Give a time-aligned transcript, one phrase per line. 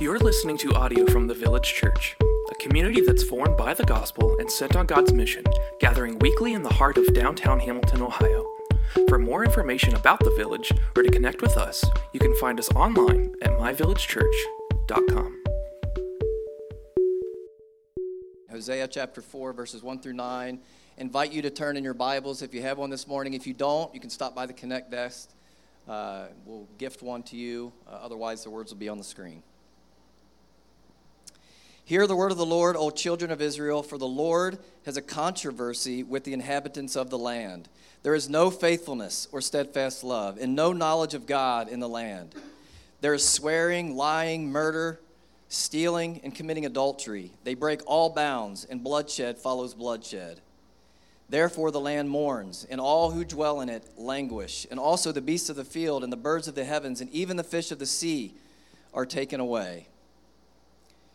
[0.00, 4.36] You're listening to audio from the Village Church, a community that's formed by the gospel
[4.38, 5.42] and sent on God's mission,
[5.80, 8.46] gathering weekly in the heart of downtown Hamilton, Ohio.
[9.08, 12.70] For more information about the village or to connect with us, you can find us
[12.76, 15.42] online at myvillagechurch.com.
[18.52, 20.60] Hosea chapter 4, verses 1 through 9.
[20.98, 23.34] Invite you to turn in your Bibles if you have one this morning.
[23.34, 25.30] If you don't, you can stop by the Connect desk.
[25.88, 27.72] Uh, we'll gift one to you.
[27.84, 29.42] Uh, otherwise, the words will be on the screen.
[31.88, 35.02] Hear the word of the Lord, O children of Israel, for the Lord has a
[35.02, 37.66] controversy with the inhabitants of the land.
[38.02, 42.34] There is no faithfulness or steadfast love, and no knowledge of God in the land.
[43.00, 45.00] There is swearing, lying, murder,
[45.48, 47.32] stealing, and committing adultery.
[47.44, 50.42] They break all bounds, and bloodshed follows bloodshed.
[51.30, 55.48] Therefore the land mourns, and all who dwell in it languish, and also the beasts
[55.48, 57.86] of the field, and the birds of the heavens, and even the fish of the
[57.86, 58.34] sea
[58.92, 59.86] are taken away.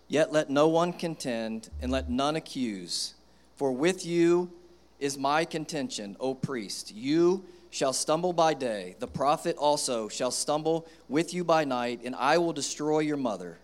[0.07, 3.13] Yet let no one contend, and let none accuse.
[3.55, 4.51] For with you
[4.99, 6.93] is my contention, O priest.
[6.93, 12.15] You shall stumble by day, the prophet also shall stumble with you by night, and
[12.15, 13.57] I will destroy your mother.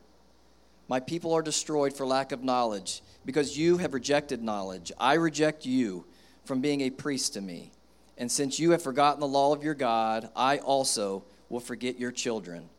[0.87, 4.91] My people are destroyed for lack of knowledge, because you have rejected knowledge.
[4.99, 6.05] I reject you
[6.45, 7.71] from being a priest to me.
[8.17, 12.11] And since you have forgotten the law of your God, I also will forget your
[12.11, 12.69] children.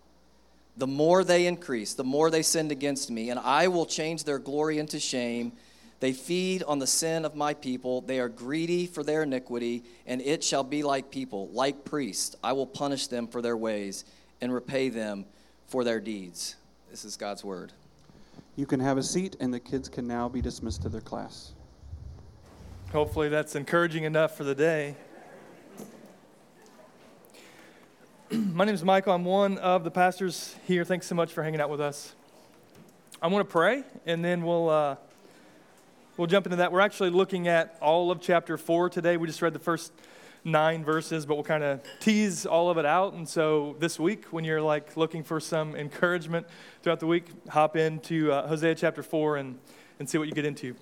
[0.77, 4.39] The more they increase, the more they sinned against me, and I will change their
[4.39, 5.53] glory into shame.
[5.99, 8.01] They feed on the sin of my people.
[8.01, 12.37] They are greedy for their iniquity, and it shall be like people, like priests.
[12.43, 14.05] I will punish them for their ways
[14.41, 15.27] and repay them
[15.67, 16.57] for their deeds.
[16.91, 17.73] This is God's word.
[18.57, 21.53] You can have a seat, and the kids can now be dismissed to their class.
[22.93, 24.97] Hopefully, that's encouraging enough for the day.
[28.53, 29.13] My name is Michael.
[29.13, 30.85] I'm one of the pastors here.
[30.85, 32.15] Thanks so much for hanging out with us.
[33.21, 34.95] I want to pray, and then we'll uh,
[36.17, 36.71] we'll jump into that.
[36.71, 39.17] We're actually looking at all of chapter four today.
[39.17, 39.93] We just read the first
[40.45, 43.15] nine verses, but we'll kind of tease all of it out.
[43.15, 46.47] And so this week, when you're like looking for some encouragement
[46.85, 49.59] throughout the week, hop into uh, Hosea chapter four and
[49.99, 50.77] and see what you get into.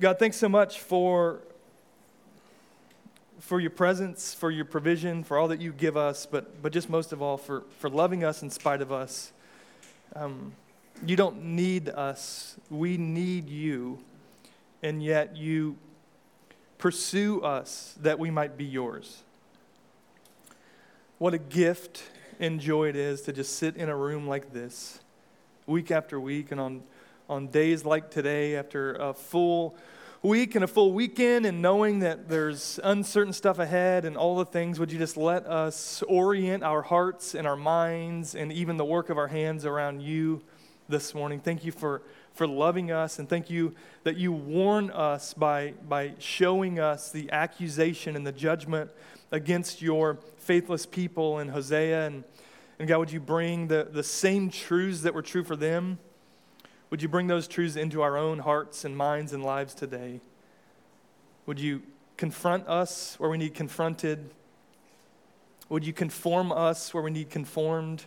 [0.00, 1.40] God, thanks so much for,
[3.48, 6.90] for your presence, for your provision, for all that you give us, but, but just
[6.90, 9.32] most of all, for, for loving us in spite of us.
[10.14, 10.52] Um,
[11.06, 14.00] you don't need us, we need you,
[14.82, 15.78] and yet you
[16.76, 19.22] pursue us that we might be yours.
[21.16, 22.02] What a gift
[22.38, 25.00] and joy it is to just sit in a room like this
[25.66, 26.82] week after week and on
[27.30, 29.76] on days like today, after a full
[30.22, 34.44] week and a full weekend, and knowing that there's uncertain stuff ahead and all the
[34.44, 38.84] things, would you just let us orient our hearts and our minds and even the
[38.84, 40.42] work of our hands around you
[40.88, 41.38] this morning?
[41.38, 42.02] Thank you for,
[42.32, 47.30] for loving us, and thank you that you warn us by, by showing us the
[47.30, 48.90] accusation and the judgment
[49.30, 52.06] against your faithless people in Hosea.
[52.06, 52.24] And,
[52.80, 56.00] and God, would you bring the, the same truths that were true for them?
[56.90, 60.20] Would you bring those truths into our own hearts and minds and lives today?
[61.46, 61.82] Would you
[62.16, 64.30] confront us where we need confronted?
[65.68, 68.04] Would you conform us where we need conformed?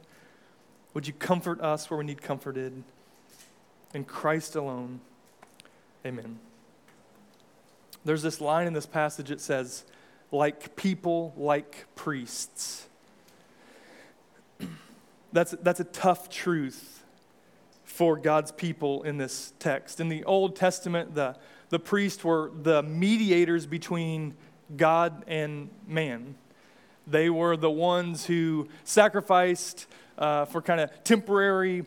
[0.94, 2.84] Would you comfort us where we need comforted?
[3.94, 5.00] In Christ alone.
[6.06, 6.40] Amen.
[8.03, 9.86] There's this line in this passage that says,
[10.31, 12.88] like people, like priests.
[15.34, 17.01] That's, that's a tough truth
[17.91, 20.00] for God's people in this text.
[20.00, 21.35] In the Old Testament, the,
[21.69, 24.34] the priests were the mediators between
[24.75, 26.35] God and man.
[27.06, 29.88] They were the ones who sacrificed
[30.18, 31.84] uh, for kind of temporary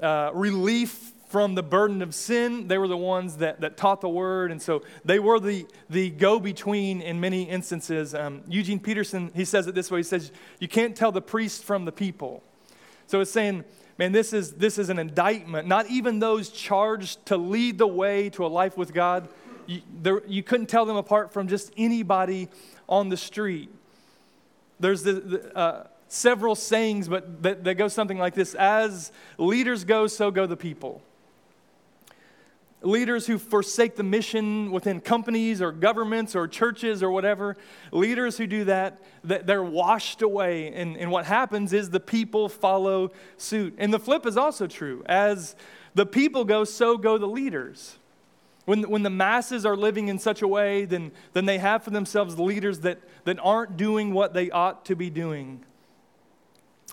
[0.00, 2.68] uh, relief from the burden of sin.
[2.68, 6.10] They were the ones that, that taught the word, and so they were the, the
[6.10, 8.14] go between in many instances.
[8.14, 10.30] Um, Eugene Peterson, he says it this way he says,
[10.60, 12.42] You can't tell the priest from the people.
[13.06, 13.64] So it's saying
[13.98, 15.68] man, this is, this is an indictment.
[15.68, 19.28] Not even those charged to lead the way to a life with God,
[19.66, 22.48] you, there, you couldn't tell them apart from just anybody
[22.88, 23.70] on the street.
[24.80, 29.84] There's the, the, uh, several sayings, but that, that go something like this As leaders
[29.84, 31.02] go, so go the people
[32.82, 37.56] leaders who forsake the mission within companies or governments or churches or whatever,
[37.90, 40.72] leaders who do that, they're washed away.
[40.72, 43.74] And, and what happens is the people follow suit.
[43.78, 45.02] And the flip is also true.
[45.06, 45.56] As
[45.94, 47.98] the people go, so go the leaders.
[48.64, 51.90] When, when the masses are living in such a way, then, then they have for
[51.90, 55.64] themselves leaders that, that aren't doing what they ought to be doing.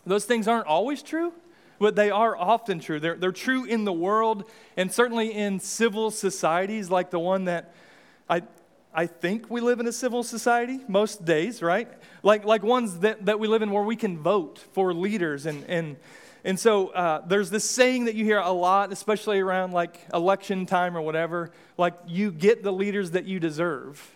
[0.05, 1.33] Those things aren't always true,
[1.79, 2.99] but they are often true.
[2.99, 7.73] They're, they're true in the world and certainly in civil societies like the one that
[8.29, 8.43] I,
[8.93, 11.87] I think we live in a civil society most days, right?
[12.23, 15.45] Like, like ones that, that we live in where we can vote for leaders.
[15.45, 15.97] And, and,
[16.45, 20.65] and so uh, there's this saying that you hear a lot, especially around like election
[20.65, 24.14] time or whatever, like you get the leaders that you deserve.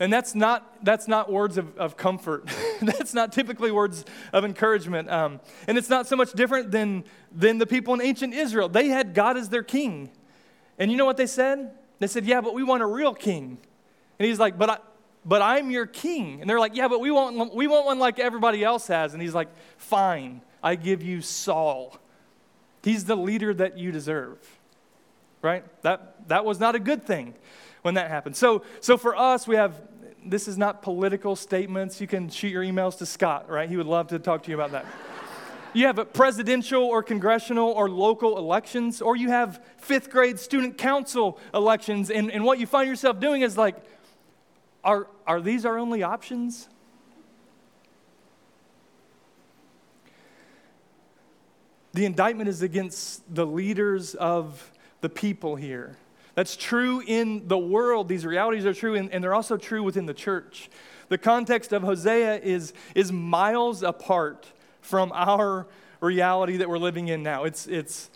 [0.00, 2.48] And that's not, that's not words of, of comfort.
[2.82, 5.08] that's not typically words of encouragement.
[5.08, 8.68] Um, and it's not so much different than, than the people in ancient Israel.
[8.68, 10.10] They had God as their king.
[10.78, 11.72] And you know what they said?
[12.00, 13.58] They said, Yeah, but we want a real king.
[14.18, 14.78] And he's like, But, I,
[15.24, 16.40] but I'm your king.
[16.40, 19.12] And they're like, Yeah, but we want, we want one like everybody else has.
[19.12, 21.96] And he's like, Fine, I give you Saul.
[22.82, 24.38] He's the leader that you deserve.
[25.40, 25.64] Right?
[25.82, 27.34] That, that was not a good thing
[27.84, 28.38] when that happens.
[28.38, 29.78] So, so for us, we have
[30.24, 32.00] this is not political statements.
[32.00, 33.68] You can shoot your emails to Scott, right?
[33.68, 34.86] He would love to talk to you about that.
[35.74, 40.78] you have a presidential or congressional or local elections, or you have fifth grade student
[40.78, 42.10] council elections.
[42.10, 43.76] And, and what you find yourself doing is like,
[44.82, 46.70] are, are these our only options?
[51.92, 54.72] The indictment is against the leaders of
[55.02, 55.98] the people here.
[56.34, 58.08] That's true in the world.
[58.08, 60.68] These realities are true, and, and they're also true within the church.
[61.08, 65.66] The context of Hosea is, is miles apart from our
[66.00, 67.44] reality that we're living in now.
[67.44, 68.10] It's, it's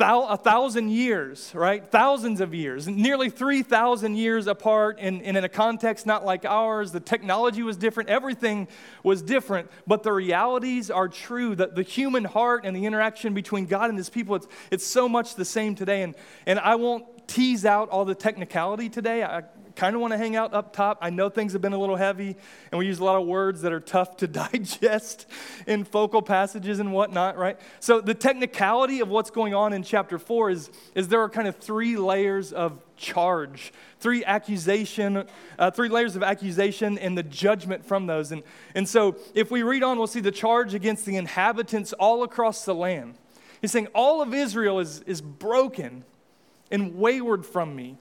[0.00, 1.84] a thousand years, right?
[1.84, 6.92] Thousands of years, nearly 3,000 years apart, and, and in a context not like ours.
[6.92, 8.68] The technology was different, everything
[9.02, 11.54] was different, but the realities are true.
[11.54, 15.08] That the human heart and the interaction between God and his people, it's, it's so
[15.08, 16.02] much the same today.
[16.02, 16.14] And,
[16.46, 19.22] and I won't tease out all the technicality today.
[19.22, 19.42] I,
[19.78, 20.98] kind of want to hang out up top.
[21.00, 22.36] I know things have been a little heavy,
[22.72, 25.26] and we use a lot of words that are tough to digest
[25.68, 27.58] in focal passages and whatnot, right?
[27.78, 31.46] So, the technicality of what's going on in chapter four is, is there are kind
[31.46, 35.24] of three layers of charge, three accusation,
[35.60, 38.32] uh, three layers of accusation and the judgment from those.
[38.32, 38.42] And,
[38.74, 42.64] and so, if we read on, we'll see the charge against the inhabitants all across
[42.64, 43.14] the land.
[43.60, 46.02] He's saying, All of Israel is, is broken
[46.68, 47.96] and wayward from me.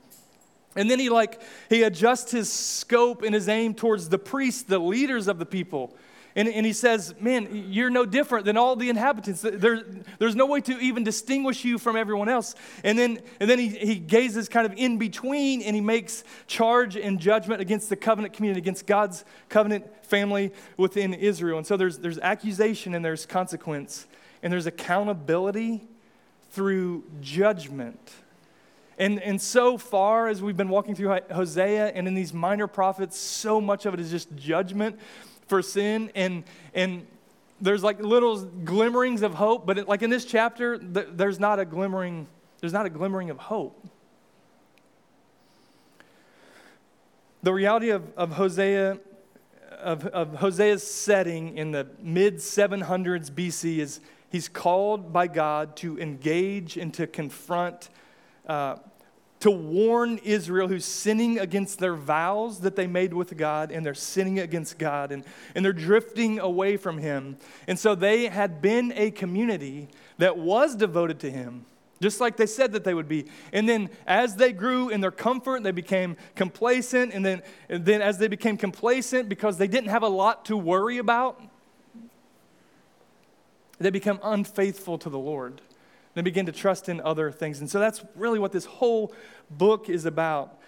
[0.77, 4.79] And then he like he adjusts his scope and his aim towards the priests, the
[4.79, 5.95] leaders of the people.
[6.37, 9.41] And, and he says, Man, you're no different than all the inhabitants.
[9.41, 9.81] There,
[10.19, 12.53] there's no way to even distinguish you from everyone else.
[12.83, 16.95] And then, and then he, he gazes kind of in between and he makes charge
[16.95, 21.57] and judgment against the covenant community, against God's covenant family within Israel.
[21.57, 24.05] And so there's, there's accusation and there's consequence,
[24.43, 25.87] and there's accountability
[26.51, 28.13] through judgment.
[28.97, 33.17] And, and so far, as we've been walking through Hosea and in these minor prophets,
[33.17, 34.99] so much of it is just judgment
[35.47, 36.11] for sin.
[36.15, 37.05] And, and
[37.61, 41.59] there's like little glimmerings of hope, but it, like in this chapter, th- there's not
[41.59, 42.27] a glimmering,
[42.59, 43.87] there's not a glimmering of hope.
[47.43, 48.97] The reality of, of Hosea,
[49.79, 53.99] of, of Hosea's setting in the mid 700s BC is
[54.31, 57.89] he's called by God to engage and to confront
[58.47, 58.77] uh,
[59.39, 63.93] to warn Israel who's sinning against their vows that they made with God, and they're
[63.93, 65.23] sinning against God, and,
[65.53, 67.37] and they're drifting away from Him.
[67.67, 71.65] And so they had been a community that was devoted to Him,
[72.01, 73.25] just like they said that they would be.
[73.53, 77.13] And then as they grew in their comfort, they became complacent.
[77.13, 80.57] And then, and then as they became complacent because they didn't have a lot to
[80.57, 81.39] worry about,
[83.79, 85.61] they become unfaithful to the Lord.
[86.17, 87.59] They begin to trust in other things.
[87.59, 89.13] And so that's really what this whole
[89.51, 90.59] book is about.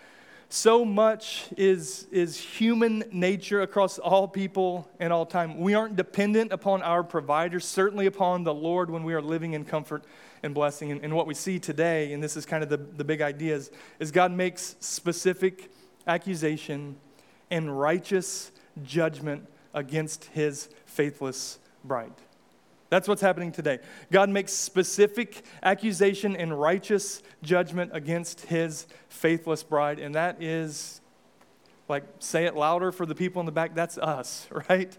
[0.48, 5.60] So much is, is human nature across all people and all time.
[5.60, 9.66] We aren't dependent upon our providers, certainly upon the Lord when we are living in
[9.66, 10.04] comfort
[10.44, 10.92] and blessing.
[10.92, 13.56] And, and what we see today, and this is kind of the, the big idea,
[13.56, 15.72] is, is God makes specific
[16.06, 16.96] accusation
[17.50, 18.52] and righteous
[18.84, 22.14] judgment against his faithless bride.
[22.90, 23.80] That's what's happening today.
[24.12, 31.02] God makes specific accusation and righteous judgment against his faithless bride, and that is,
[31.88, 34.98] like, say it louder for the people in the back, that's us, right?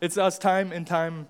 [0.00, 1.28] It's us time and time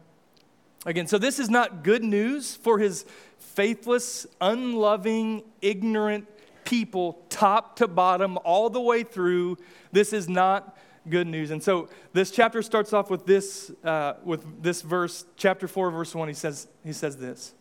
[0.87, 1.07] again.
[1.07, 3.05] So, this is not good news for his
[3.39, 6.27] faithless, unloving, ignorant
[6.65, 9.59] people, top to bottom, all the way through.
[9.91, 10.79] This is not
[11.09, 11.51] good news.
[11.51, 16.15] And so this chapter starts off with this, uh, with this verse, chapter 4, verse
[16.15, 16.29] 1.
[16.29, 17.55] He says, he says this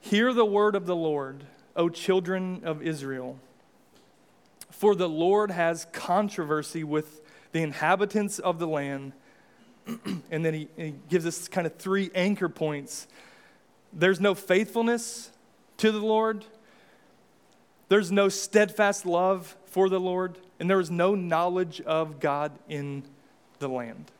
[0.00, 1.44] Hear the word of the Lord,
[1.74, 3.38] O children of Israel.
[4.70, 7.22] For the Lord has controversy with
[7.52, 9.14] the inhabitants of the land
[10.30, 13.06] and then he, he gives us kind of three anchor points.
[13.92, 15.30] There's no faithfulness
[15.78, 16.44] to the Lord,
[17.88, 23.02] there's no steadfast love for the Lord, and there is no knowledge of God in
[23.58, 24.10] the land.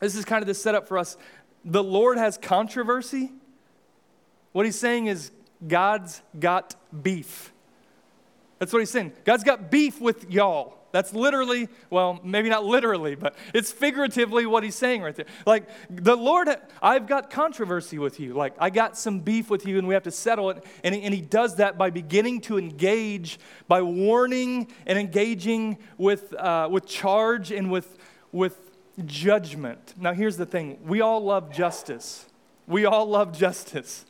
[0.00, 1.18] This is kind of the setup for us.
[1.66, 3.30] The Lord has controversy.
[4.52, 5.32] What he's saying is,
[5.66, 7.52] God's got beef.
[8.58, 9.12] That's what he's saying.
[9.26, 10.77] God's got beef with y'all.
[10.90, 15.26] That's literally, well, maybe not literally, but it's figuratively what he's saying right there.
[15.44, 16.48] Like, the Lord,
[16.80, 18.32] I've got controversy with you.
[18.32, 20.64] Like, I got some beef with you and we have to settle it.
[20.82, 26.32] And he, and he does that by beginning to engage, by warning and engaging with,
[26.34, 27.98] uh, with charge and with,
[28.32, 28.58] with
[29.04, 29.94] judgment.
[29.98, 32.24] Now, here's the thing we all love justice.
[32.66, 34.06] We all love justice.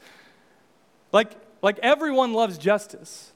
[1.12, 1.32] Like,
[1.62, 3.32] like everyone loves justice.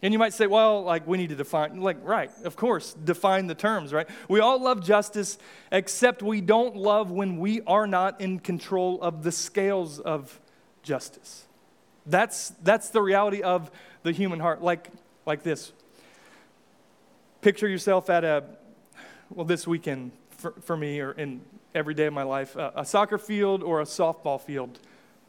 [0.00, 3.48] And you might say, well, like we need to define, like, right, of course, define
[3.48, 4.08] the terms, right?
[4.28, 5.38] We all love justice,
[5.72, 10.38] except we don't love when we are not in control of the scales of
[10.84, 11.46] justice.
[12.06, 13.72] That's, that's the reality of
[14.04, 14.62] the human heart.
[14.62, 14.88] Like,
[15.26, 15.72] like this
[17.40, 18.44] picture yourself at a,
[19.30, 21.40] well, this weekend for, for me, or in
[21.74, 24.78] every day of my life, a, a soccer field or a softball field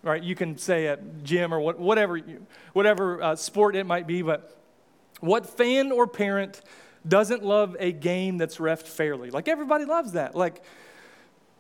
[0.02, 0.24] right?
[0.24, 2.22] You can say at gym or what, whatever,
[2.72, 4.59] whatever uh, sport it might be, but
[5.20, 6.62] what fan or parent
[7.08, 9.30] doesn't love a game that's refed fairly?
[9.32, 10.36] Like everybody loves that.
[10.36, 10.64] Like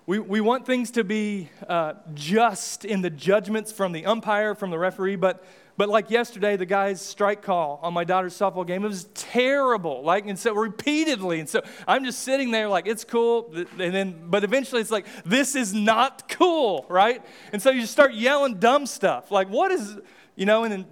[0.05, 4.71] we, we want things to be uh, just in the judgments from the umpire, from
[4.71, 5.45] the referee, but
[5.79, 10.03] but like yesterday, the guy's strike call on my daughter's softball game, it was terrible.
[10.03, 11.39] Like, and so repeatedly.
[11.39, 13.49] And so I'm just sitting there like, it's cool.
[13.55, 17.25] And then, but eventually it's like, this is not cool, right?
[17.53, 19.31] And so you start yelling dumb stuff.
[19.31, 19.97] Like, what is,
[20.35, 20.85] you know, and then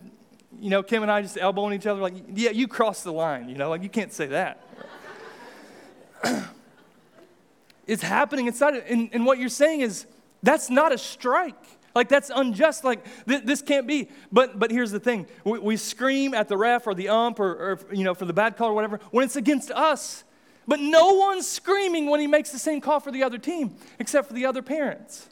[0.59, 3.49] you know, Kim and I just elbowing each other, like, yeah, you crossed the line,
[3.49, 4.63] you know, like, you can't say that.
[7.87, 10.05] it's happening inside, and, and what you're saying is,
[10.43, 11.55] that's not a strike.
[11.95, 12.83] Like, that's unjust.
[12.83, 14.09] Like, th- this can't be.
[14.31, 17.51] But, but here's the thing we, we scream at the ref or the ump or,
[17.51, 20.23] or, you know, for the bad call or whatever when it's against us.
[20.67, 24.27] But no one's screaming when he makes the same call for the other team, except
[24.27, 25.27] for the other parents.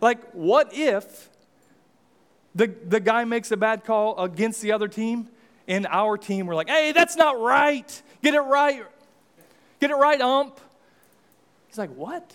[0.00, 1.30] Like, what if
[2.54, 5.28] the, the guy makes a bad call against the other team,
[5.66, 8.02] and our team we're like, hey, that's not right.
[8.22, 8.84] Get it right.
[9.80, 10.60] Get it right, ump.
[11.68, 12.32] He's like, what?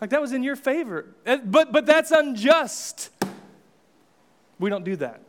[0.00, 1.06] Like that was in your favor.
[1.24, 3.10] Eh, but, but that's unjust.
[4.58, 5.20] We don't do that.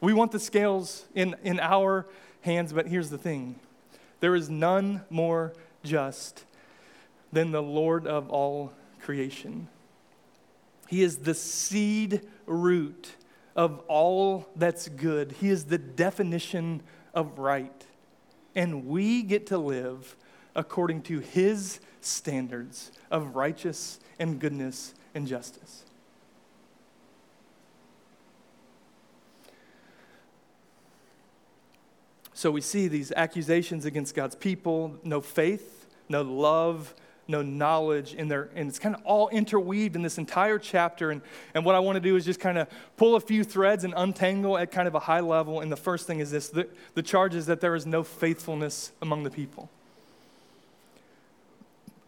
[0.00, 2.06] We want the scales in, in our
[2.42, 3.56] hands, but here's the thing
[4.20, 6.44] there is none more just
[7.32, 8.72] than the Lord of all
[9.02, 9.68] creation.
[10.88, 13.16] He is the seed root
[13.54, 15.32] of all that's good.
[15.32, 16.82] He is the definition
[17.14, 17.86] of right.
[18.54, 20.16] And we get to live
[20.54, 25.84] according to His standards of righteous and goodness and justice.
[32.36, 36.94] So we see these accusations against God's people no faith, no love,
[37.28, 38.48] no knowledge in there.
[38.54, 41.10] And it's kind of all interweaved in this entire chapter.
[41.10, 41.22] And,
[41.54, 43.94] and what I want to do is just kind of pull a few threads and
[43.96, 45.60] untangle at kind of a high level.
[45.60, 48.92] And the first thing is this the, the charge is that there is no faithfulness
[49.02, 49.70] among the people.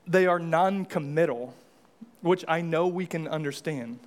[0.07, 1.55] They are non committal,
[2.23, 3.99] which I know we can understand.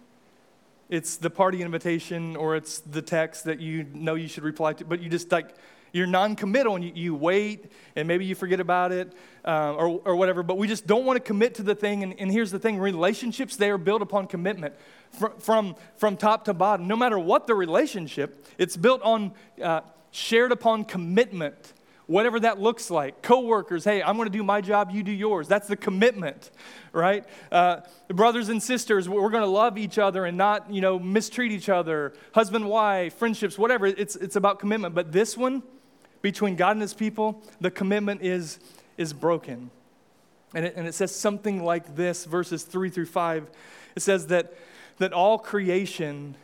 [0.90, 4.84] It's the party invitation or it's the text that you know you should reply to,
[4.84, 5.56] but you just like,
[5.92, 9.14] you're non committal and you, you, wait and maybe you forget about it
[9.46, 12.04] uh, or, or whatever, but we just don't want to commit to the thing.
[12.04, 14.74] And, and here's the thing relationships, they are built upon commitment
[15.12, 16.88] from, from, from top to bottom.
[16.88, 19.82] No matter what the relationship, it's built on, uh,
[20.12, 21.74] shared upon commitment
[22.12, 23.22] whatever that looks like.
[23.22, 25.48] Coworkers, hey, I'm going to do my job, you do yours.
[25.48, 26.52] That's the commitment,
[26.92, 27.26] right?
[27.52, 31.54] Uh, brothers and sisters, we're going to love each other and not, you know, mistreat
[31.54, 32.14] each other.
[32.34, 33.88] Husband, wife, friendships, whatever.
[33.88, 34.94] It's it's about commitment.
[34.94, 35.64] But this one,
[36.22, 38.60] between God and his people, the commitment is,
[38.98, 39.72] is broken.
[40.54, 43.50] And it, and it says something like this, verses 3 through 5.
[43.96, 44.54] It says that,
[44.98, 46.36] that all creation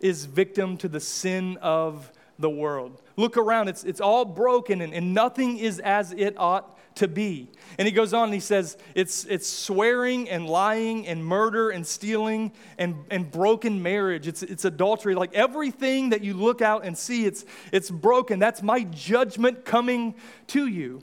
[0.00, 3.00] is victim to the sin of the world.
[3.16, 7.48] Look around, it's, it's all broken and, and nothing is as it ought to be.
[7.78, 11.86] And he goes on and he says, it's, it's swearing and lying and murder and
[11.86, 14.28] stealing and, and broken marriage.
[14.28, 15.14] It's, it's adultery.
[15.14, 18.38] Like everything that you look out and see, it's, it's broken.
[18.38, 20.14] That's my judgment coming
[20.48, 21.02] to you.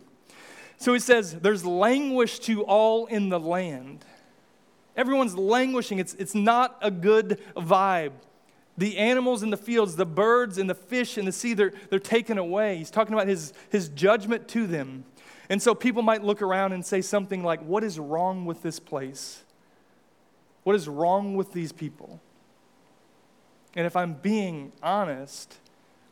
[0.78, 4.06] So he says, there's languish to all in the land.
[4.96, 6.00] Everyone's languishing.
[6.00, 8.14] It's, it's not a good vibe.
[8.78, 12.00] The animals in the fields, the birds and the fish in the sea, they're, they're
[12.00, 12.78] taken away.
[12.78, 15.06] He's talking about his, his judgment to them.
[15.50, 18.80] And so people might look around and say something like, What is wrong with this
[18.80, 19.44] place?
[20.64, 22.20] What is wrong with these people?
[23.76, 25.58] And if I'm being honest,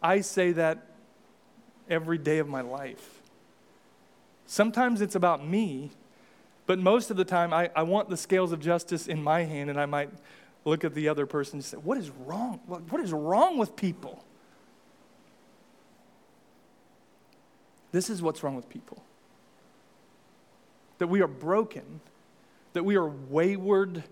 [0.01, 0.85] I say that
[1.89, 3.21] every day of my life.
[4.45, 5.91] Sometimes it's about me,
[6.65, 9.69] but most of the time I, I want the scales of justice in my hand,
[9.69, 10.09] and I might
[10.65, 12.59] look at the other person and say, What is wrong?
[12.65, 14.23] What is wrong with people?
[17.91, 19.03] This is what's wrong with people
[20.99, 22.01] that we are broken,
[22.73, 24.03] that we are wayward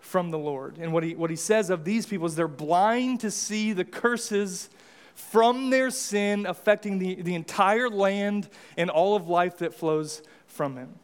[0.00, 0.78] from the Lord.
[0.78, 3.84] And what he, what he says of these people is they're blind to see the
[3.84, 4.68] curses
[5.14, 10.76] from their sin affecting the, the entire land and all of life that flows from
[10.76, 10.94] him.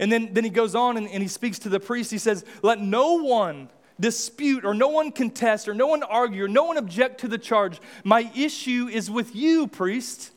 [0.00, 2.10] And then, then he goes on and, and he speaks to the priest.
[2.10, 3.68] He says, Let no one
[4.00, 7.38] dispute or no one contest or no one argue or no one object to the
[7.38, 7.80] charge.
[8.04, 10.32] My issue is with you, priest.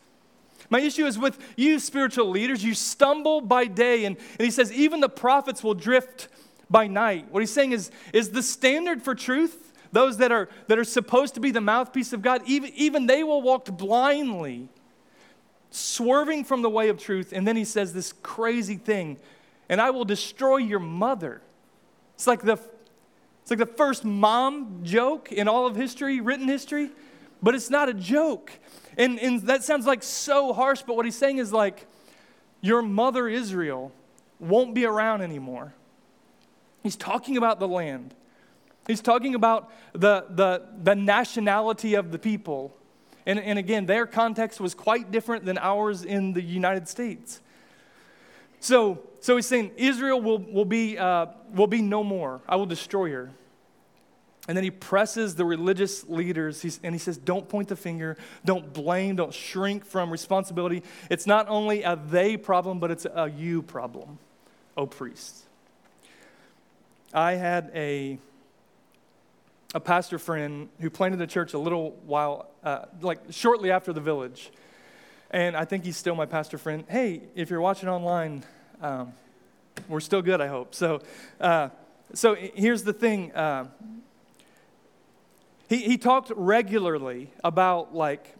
[0.72, 2.64] My issue is with you, spiritual leaders.
[2.64, 4.06] You stumble by day.
[4.06, 6.30] And, and he says, even the prophets will drift
[6.70, 7.28] by night.
[7.30, 11.34] What he's saying is, is the standard for truth, those that are, that are supposed
[11.36, 14.70] to be the mouthpiece of God, even, even they will walk blindly,
[15.70, 17.34] swerving from the way of truth.
[17.34, 19.18] And then he says this crazy thing,
[19.68, 21.42] and I will destroy your mother.
[22.16, 22.54] It's like the,
[23.42, 26.92] it's like the first mom joke in all of history, written history,
[27.44, 28.54] but it's not a joke.
[29.02, 31.88] And, and that sounds like so harsh, but what he's saying is like,
[32.62, 33.92] your mother Israel
[34.40, 35.74] won't be around anymore.
[36.84, 38.14] He's talking about the land.
[38.86, 42.78] He's talking about the, the, the nationality of the people.
[43.26, 47.42] And, and again, their context was quite different than ours in the United States.
[48.60, 52.40] So, so he's saying Israel will, will, be, uh, will be no more.
[52.48, 53.32] I will destroy her.
[54.52, 58.74] And then he presses the religious leaders and he says, Don't point the finger, don't
[58.74, 60.84] blame, don't shrink from responsibility.
[61.10, 64.20] It's not only a they problem, but it's a you problem,
[64.76, 65.44] O priests.
[67.14, 68.20] I had a,
[69.74, 74.02] a pastor friend who planted a church a little while, uh, like shortly after the
[74.02, 74.52] village.
[75.30, 76.84] And I think he's still my pastor friend.
[76.90, 78.44] Hey, if you're watching online,
[78.82, 79.14] um,
[79.88, 80.76] we're still good, I hope.
[80.76, 81.00] So,
[81.40, 81.70] uh,
[82.14, 83.32] so here's the thing.
[83.32, 83.68] Uh,
[85.72, 88.36] he, he talked regularly about like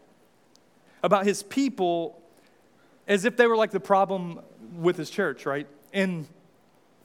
[1.02, 2.22] about his people
[3.08, 4.38] as if they were like the problem
[4.76, 5.66] with his church, right?
[5.94, 6.26] And,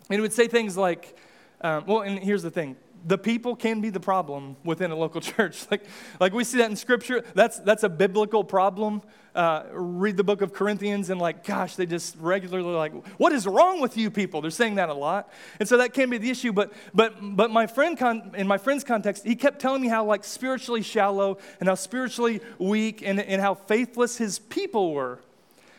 [0.10, 1.18] and he would say things like,
[1.62, 2.76] um, well, and here's the thing
[3.08, 5.66] the people can be the problem within a local church.
[5.72, 5.86] Like,
[6.20, 7.24] like we see that in Scripture.
[7.34, 9.02] That's, that's a biblical problem.
[9.34, 13.46] Uh, read the book of Corinthians and, like, gosh, they just regularly, like, what is
[13.46, 14.42] wrong with you people?
[14.42, 15.32] They're saying that a lot.
[15.60, 16.52] And so that can be the issue.
[16.52, 20.06] But, but, but my friend, con- in my friend's context, he kept telling me how,
[20.06, 25.20] like, spiritually shallow and how spiritually weak and, and how faithless his people were.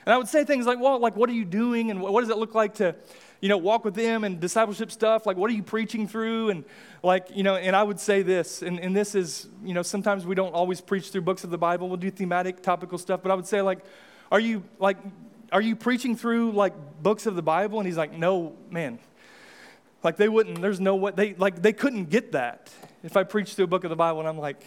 [0.07, 1.91] And I would say things like, well, like, what are you doing?
[1.91, 2.95] And what does it look like to,
[3.41, 5.27] you know, walk with them and discipleship stuff.
[5.27, 6.51] Like, what are you preaching through?
[6.51, 6.65] And,
[7.03, 10.27] like, you know, and I would say this, and, and this is, you know, sometimes
[10.27, 11.89] we don't always preach through books of the Bible.
[11.89, 13.23] We'll do thematic, topical stuff.
[13.23, 13.79] But I would say, like,
[14.33, 14.97] are you, like,
[15.53, 17.79] are you preaching through, like, books of the Bible?
[17.79, 18.99] And he's like, no, man.
[20.03, 22.71] Like, they wouldn't, there's no way, they, like, they couldn't get that
[23.03, 24.21] if I preached through a book of the Bible.
[24.21, 24.63] And I'm like,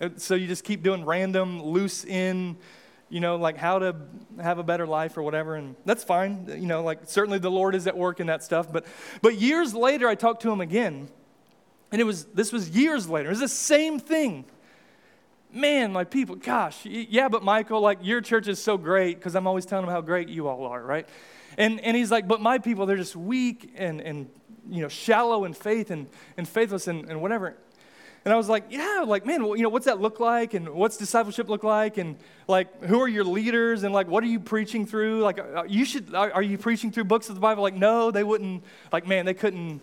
[0.00, 2.56] uh, so you just keep doing random, loose in,
[3.10, 3.96] you know, like how to
[4.40, 6.46] have a better life or whatever, and that's fine.
[6.48, 8.72] You know, like certainly the Lord is at work in that stuff.
[8.72, 8.86] But
[9.20, 11.08] but years later, I talked to him again,
[11.90, 13.28] and it was this was years later.
[13.28, 14.44] It was the same thing.
[15.52, 19.48] Man, like people, gosh, yeah, but Michael, like your church is so great because I'm
[19.48, 21.08] always telling him how great you all are, right?
[21.58, 24.30] And and he's like, but my people, they're just weak and and
[24.68, 27.56] you know shallow in faith and and faithless and, and whatever.
[28.24, 30.52] And I was like, yeah, like, man, well, you know, what's that look like?
[30.52, 31.96] And what's discipleship look like?
[31.96, 32.16] And
[32.48, 33.82] like, who are your leaders?
[33.82, 35.20] And like, what are you preaching through?
[35.20, 37.62] Like, uh, you should, are, are you preaching through books of the Bible?
[37.62, 39.80] Like, no, they wouldn't, like, man, they couldn't.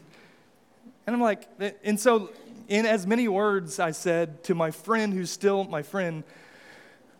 [1.07, 1.47] And I'm like,
[1.83, 2.29] and so
[2.67, 6.23] in as many words, I said to my friend who's still my friend,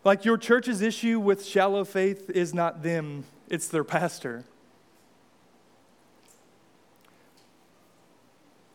[0.04, 4.44] like, your church's issue with shallow faith is not them, it's their pastor.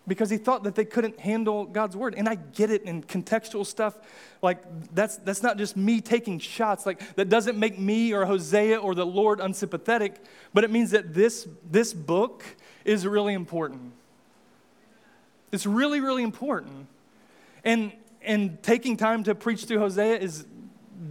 [0.07, 2.15] Because he thought that they couldn't handle God's word.
[2.17, 3.97] And I get it in contextual stuff.
[4.43, 4.63] Like,
[4.95, 6.87] that's, that's not just me taking shots.
[6.87, 10.17] Like, that doesn't make me or Hosea or the Lord unsympathetic,
[10.53, 12.45] but it means that this, this book
[12.85, 13.93] is really important.
[15.53, 16.89] It's really, really important.
[17.65, 20.47] And, and taking time to preach through Hosea is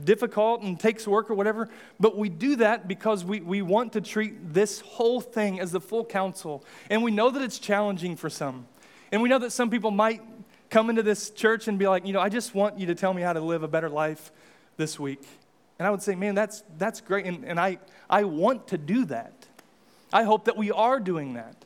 [0.04, 4.02] difficult and takes work or whatever, but we do that because we, we want to
[4.02, 6.64] treat this whole thing as the full counsel.
[6.90, 8.66] And we know that it's challenging for some.
[9.12, 10.22] And we know that some people might
[10.70, 13.14] come into this church and be like, you know, I just want you to tell
[13.14, 14.32] me how to live a better life
[14.78, 15.22] this week.
[15.78, 17.26] And I would say, man, that's, that's great.
[17.26, 19.34] And, and I, I want to do that.
[20.14, 21.66] I hope that we are doing that.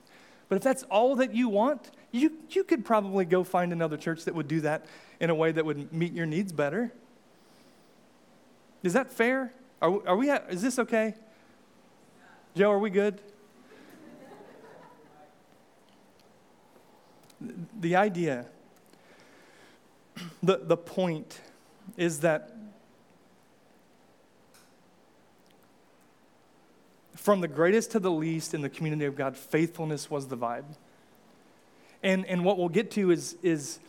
[0.50, 4.26] But if that's all that you want, you, you could probably go find another church
[4.26, 4.86] that would do that
[5.20, 6.92] in a way that would meet your needs better.
[8.84, 9.54] Is that fair?
[9.82, 11.14] Are, are we, is this okay?
[12.56, 13.20] Joe, are we good?
[17.80, 18.46] The idea,
[20.42, 21.42] the, the point
[21.98, 22.56] is that
[27.16, 30.66] from the greatest to the least in the community of God, faithfulness was the vibe.
[32.04, 33.80] And, and what we'll get to is, is,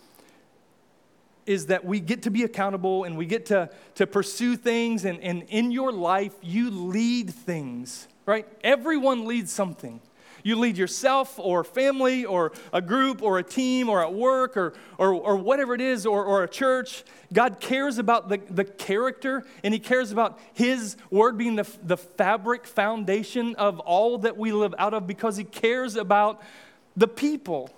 [1.45, 5.21] is that we get to be accountable and we get to, to pursue things, and,
[5.21, 8.49] and in your life, you lead things, right?
[8.65, 10.01] Everyone leads something.
[10.47, 14.75] You lead yourself or family or a group or a team or at work or,
[14.97, 17.03] or, or whatever it is or, or a church.
[17.33, 21.97] God cares about the, the character and He cares about His word being the, the
[21.97, 26.41] fabric foundation of all that we live out of because He cares about
[26.97, 27.69] the people.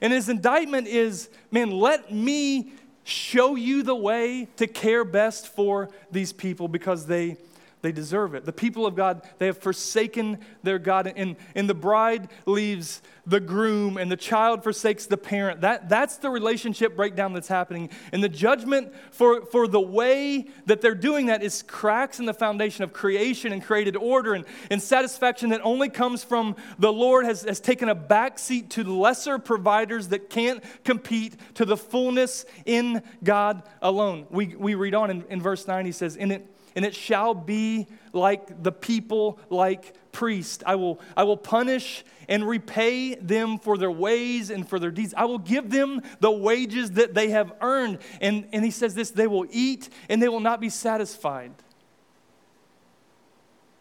[0.00, 2.72] And His indictment is man, let me
[3.02, 7.36] show you the way to care best for these people because they
[7.82, 8.44] they deserve it.
[8.44, 13.40] The people of God, they have forsaken their God, and, and the bride leaves the
[13.40, 15.62] groom, and the child forsakes the parent.
[15.62, 17.90] That, that's the relationship breakdown that's happening.
[18.12, 22.34] And the judgment for, for the way that they're doing that is cracks in the
[22.34, 27.24] foundation of creation and created order, and, and satisfaction that only comes from the Lord
[27.24, 33.02] has, has taken a backseat to lesser providers that can't compete to the fullness in
[33.24, 34.26] God alone.
[34.30, 37.34] We, we read on in, in verse 9, he says, In it, and it shall
[37.34, 40.62] be like the people like priests.
[40.66, 45.14] I will, I will punish and repay them for their ways and for their deeds.
[45.16, 47.98] I will give them the wages that they have earned.
[48.20, 51.52] And, and he says this they will eat and they will not be satisfied.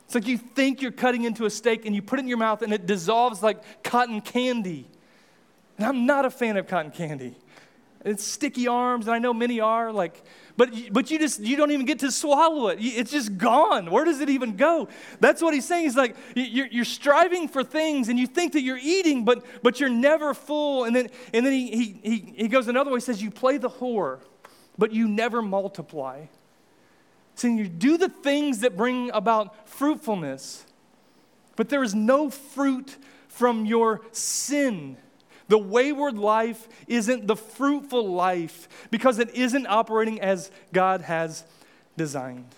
[0.05, 2.39] It's like you think you're cutting into a steak and you put it in your
[2.39, 4.87] mouth and it dissolves like cotton candy.
[5.77, 7.35] And I'm not a fan of cotton candy.
[8.03, 10.23] It's sticky arms, and I know many are like,
[10.59, 12.79] but but you just you don't even get to swallow it.
[12.81, 13.89] It's just gone.
[13.89, 14.89] Where does it even go?
[15.21, 15.85] That's what he's saying.
[15.85, 19.79] He's like you're, you're striving for things, and you think that you're eating, but but
[19.79, 20.83] you're never full.
[20.83, 22.97] And then and then he he he, he goes another way.
[22.97, 24.19] He says you play the whore,
[24.77, 26.25] but you never multiply.
[27.35, 30.65] Saying you do the things that bring about fruitfulness,
[31.55, 32.97] but there is no fruit
[33.29, 34.97] from your sin.
[35.49, 41.43] The wayward life isn't the fruitful life because it isn't operating as God has
[41.97, 42.55] designed.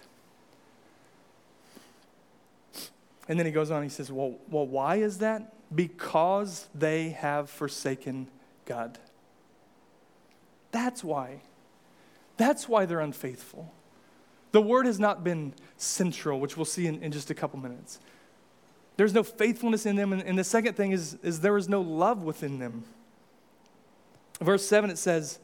[3.27, 5.53] And then he goes on, he says, Well, well why is that?
[5.73, 8.27] Because they have forsaken
[8.65, 8.99] God.
[10.71, 11.41] That's why.
[12.35, 13.73] That's why they're unfaithful.
[14.51, 17.99] The word has not been central, which we'll see in, in just a couple minutes.
[18.97, 20.13] There's no faithfulness in them.
[20.13, 22.83] And, and the second thing is, is there is no love within them.
[24.39, 25.39] Verse 7, it says,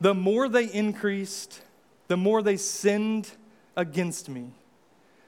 [0.00, 1.62] The more they increased,
[2.08, 3.30] the more they sinned
[3.76, 4.50] against me.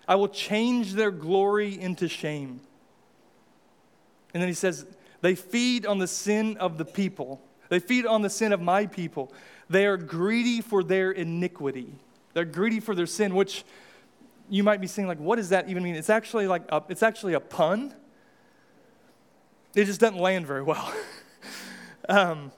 [0.07, 2.61] I will change their glory into shame.
[4.35, 4.87] And then he says,
[5.20, 7.40] They feed on the sin of the people.
[7.68, 9.33] They feed on the sin of my people.
[9.68, 11.92] They are greedy for their iniquity.
[12.35, 13.64] They're greedy for their sin, which
[14.50, 15.94] you might be saying, like, what does that even mean?
[15.94, 17.94] It's actually like a, it's actually a pun.
[19.74, 20.92] It just doesn't land very well.
[22.08, 22.50] um,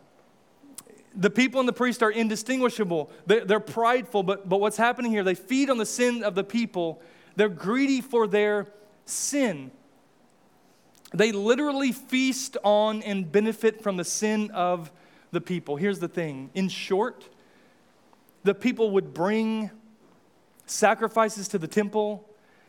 [1.14, 3.10] the people and the priest are indistinguishable.
[3.26, 6.44] They're, they're prideful, but, but what's happening here, they feed on the sin of the
[6.44, 7.02] people.
[7.36, 8.68] They're greedy for their
[9.04, 9.70] sin.
[11.12, 14.90] They literally feast on and benefit from the sin of
[15.30, 15.76] the people.
[15.76, 17.28] Here's the thing in short,
[18.44, 19.70] the people would bring
[20.66, 22.28] sacrifices to the temple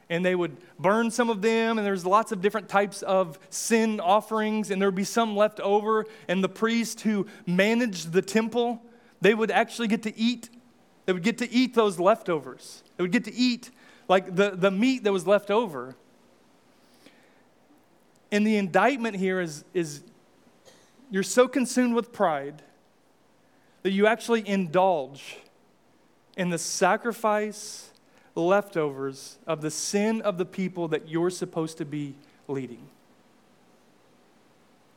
[0.10, 4.00] and they would burn some of them and there's lots of different types of sin
[4.00, 8.82] offerings and there would be some left over and the priest who managed the temple
[9.22, 10.50] they would actually get to eat
[11.06, 12.84] they would get to eat those leftovers.
[12.96, 13.72] They would get to eat
[14.08, 15.96] like the, the meat that was left over.
[18.32, 20.04] And the indictment here is, is
[21.12, 22.62] you're so consumed with pride
[23.84, 25.38] that you actually indulge
[26.38, 27.92] in the sacrifice
[28.36, 32.16] leftovers of the sin of the people that you're supposed to be
[32.48, 32.88] leading.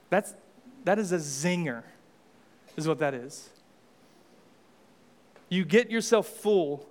[0.08, 0.34] That's,
[0.84, 1.82] that is a zinger,
[2.76, 3.48] is what that is.
[5.48, 6.86] You get yourself full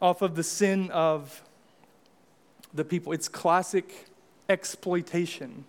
[0.00, 1.42] off of the sin of
[2.74, 3.12] the people.
[3.12, 4.06] It's classic
[4.48, 5.64] exploitation,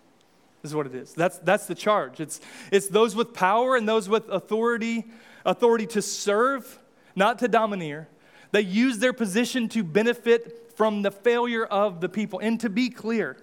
[0.62, 1.14] is what it is.
[1.14, 2.20] That's, that's the charge.
[2.20, 2.40] It's,
[2.70, 5.04] it's those with power and those with authority,
[5.44, 6.78] authority to serve,
[7.16, 8.06] not to domineer
[8.52, 12.38] They use their position to benefit from the failure of the people.
[12.38, 13.36] And to be clear,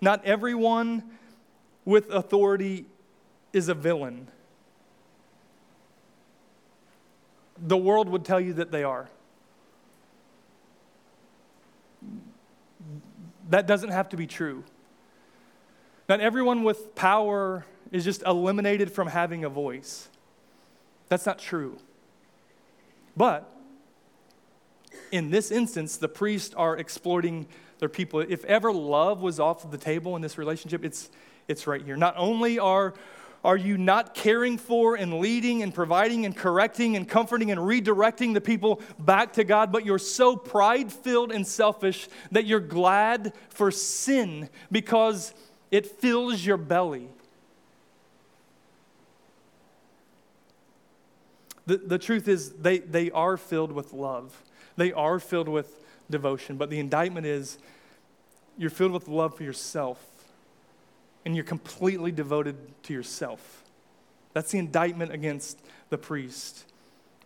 [0.00, 1.02] not everyone
[1.84, 2.84] with authority
[3.52, 4.28] is a villain.
[7.58, 9.08] The world would tell you that they are.
[13.48, 14.64] That doesn't have to be true.
[16.08, 20.08] Not everyone with power is just eliminated from having a voice.
[21.08, 21.78] That's not true.
[23.16, 23.52] But
[25.10, 27.46] in this instance, the priests are exploiting
[27.78, 28.20] their people.
[28.20, 31.10] If ever love was off the table in this relationship, it's,
[31.48, 31.96] it's right here.
[31.96, 32.94] Not only are,
[33.44, 38.34] are you not caring for and leading and providing and correcting and comforting and redirecting
[38.34, 43.32] the people back to God, but you're so pride filled and selfish that you're glad
[43.48, 45.32] for sin because
[45.70, 47.08] it fills your belly.
[51.66, 54.42] The, the truth is, they, they are filled with love,
[54.76, 57.58] they are filled with devotion, but the indictment is
[58.58, 60.02] you're filled with love for yourself
[61.24, 63.64] and you're completely devoted to yourself.
[64.32, 65.58] That's the indictment against
[65.90, 66.64] the priest.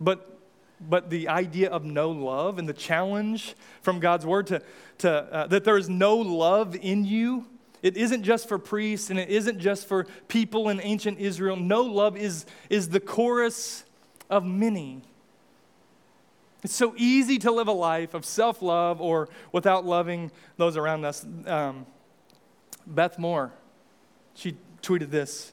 [0.01, 0.39] But,
[0.81, 4.63] but the idea of no love and the challenge from God's word to,
[4.99, 7.47] to, uh, that there is no love in you,
[7.83, 11.57] it isn't just for priests and it isn't just for people in ancient Israel.
[11.57, 13.85] No love is, is the chorus
[14.31, 15.03] of many.
[16.63, 21.05] It's so easy to live a life of self love or without loving those around
[21.05, 21.27] us.
[21.47, 21.87] Um,
[22.87, 23.53] Beth Moore,
[24.35, 25.53] she tweeted this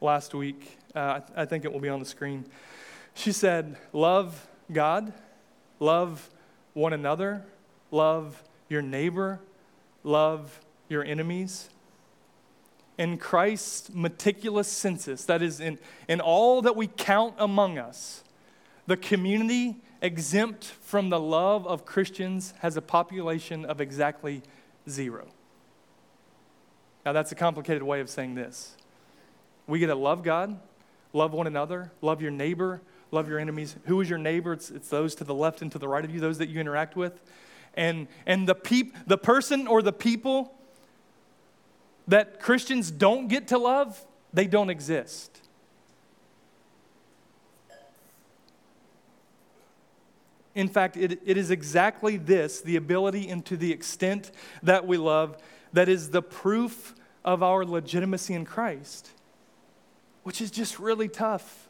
[0.00, 0.78] last week.
[0.94, 2.46] Uh, I think it will be on the screen.
[3.14, 5.12] She said, Love God,
[5.78, 6.30] love
[6.72, 7.44] one another,
[7.90, 9.40] love your neighbor,
[10.04, 11.68] love your enemies.
[12.98, 15.78] In Christ's meticulous census, that is, in,
[16.08, 18.24] in all that we count among us,
[18.86, 24.42] the community exempt from the love of Christians has a population of exactly
[24.88, 25.26] zero.
[27.04, 28.76] Now, that's a complicated way of saying this.
[29.66, 30.58] We get to love God,
[31.12, 32.80] love one another, love your neighbor,
[33.10, 33.76] love your enemies.
[33.84, 34.52] Who is your neighbor?
[34.52, 36.60] It's, it's those to the left and to the right of you, those that you
[36.60, 37.20] interact with.
[37.74, 40.55] And, and the, peop, the person or the people
[42.08, 45.40] that Christians don't get to love, they don't exist.
[50.54, 54.30] In fact, it, it is exactly this the ability and to the extent
[54.62, 55.36] that we love
[55.74, 59.10] that is the proof of our legitimacy in Christ,
[60.22, 61.68] which is just really tough.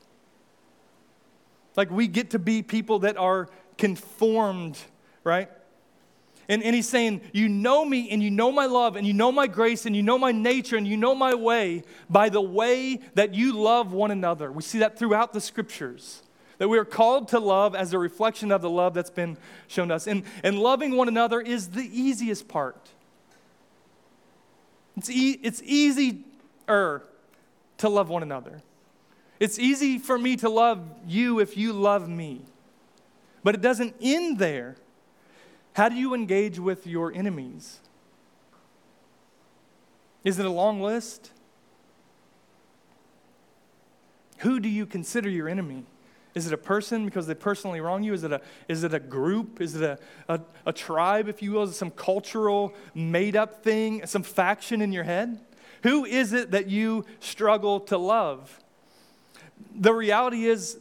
[1.74, 4.78] Like, we get to be people that are conformed,
[5.24, 5.50] right?
[6.48, 9.32] And, and he's saying, You know me, and you know my love, and you know
[9.32, 13.00] my grace, and you know my nature, and you know my way by the way
[13.14, 14.52] that you love one another.
[14.52, 16.22] We see that throughout the scriptures.
[16.58, 19.88] That we are called to love as a reflection of the love that's been shown
[19.88, 20.06] to us.
[20.06, 22.88] And, and loving one another is the easiest part.
[24.96, 26.22] It's, e- it's easier
[26.66, 28.62] to love one another.
[29.38, 32.42] It's easy for me to love you if you love me.
[33.44, 34.76] But it doesn't end there.
[35.76, 37.80] How do you engage with your enemies?
[40.24, 41.32] Is it a long list?
[44.38, 45.84] Who do you consider your enemy?
[46.34, 48.14] Is it a person because they personally wrong you?
[48.14, 49.60] Is it a, is it a group?
[49.60, 49.98] Is it a,
[50.32, 51.64] a, a tribe, if you will?
[51.64, 55.38] Is it some cultural made up thing, some faction in your head?
[55.82, 58.60] Who is it that you struggle to love?
[59.74, 60.78] The reality is,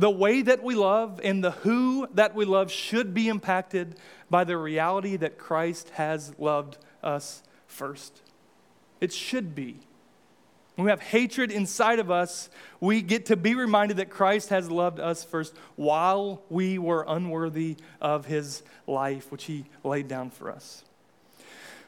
[0.00, 3.96] the way that we love and the who that we love should be impacted
[4.30, 8.22] by the reality that Christ has loved us first.
[8.98, 9.80] It should be.
[10.76, 12.48] When we have hatred inside of us,
[12.80, 17.76] we get to be reminded that Christ has loved us first while we were unworthy
[18.00, 20.82] of his life, which he laid down for us.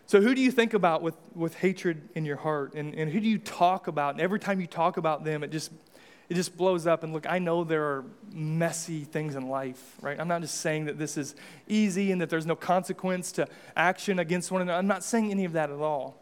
[0.05, 2.75] So, who do you think about with, with hatred in your heart?
[2.75, 4.17] And, and who do you talk about?
[4.17, 5.73] And every time you talk about them, it just,
[6.33, 7.03] it just blows up.
[7.03, 10.19] And look, I know there are messy things in life, right?
[10.19, 11.35] I'm not just saying that this is
[11.69, 14.79] easy and that there's no consequence to action against one another.
[14.79, 16.17] I'm not saying any of that at all.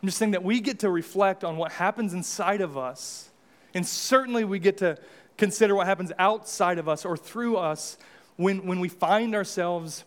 [0.00, 3.28] I'm just saying that we get to reflect on what happens inside of us.
[3.74, 4.96] And certainly we get to
[5.36, 7.98] consider what happens outside of us or through us
[8.36, 10.04] when, when we find ourselves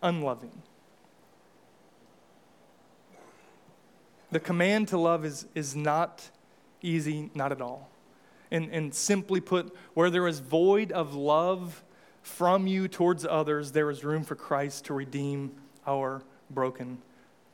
[0.00, 0.62] unloving.
[4.30, 6.30] The command to love is, is not
[6.84, 7.90] easy, not at all.
[8.50, 11.82] And, and simply put, where there is void of love
[12.22, 15.52] from you towards others, there is room for Christ to redeem
[15.86, 16.98] our broken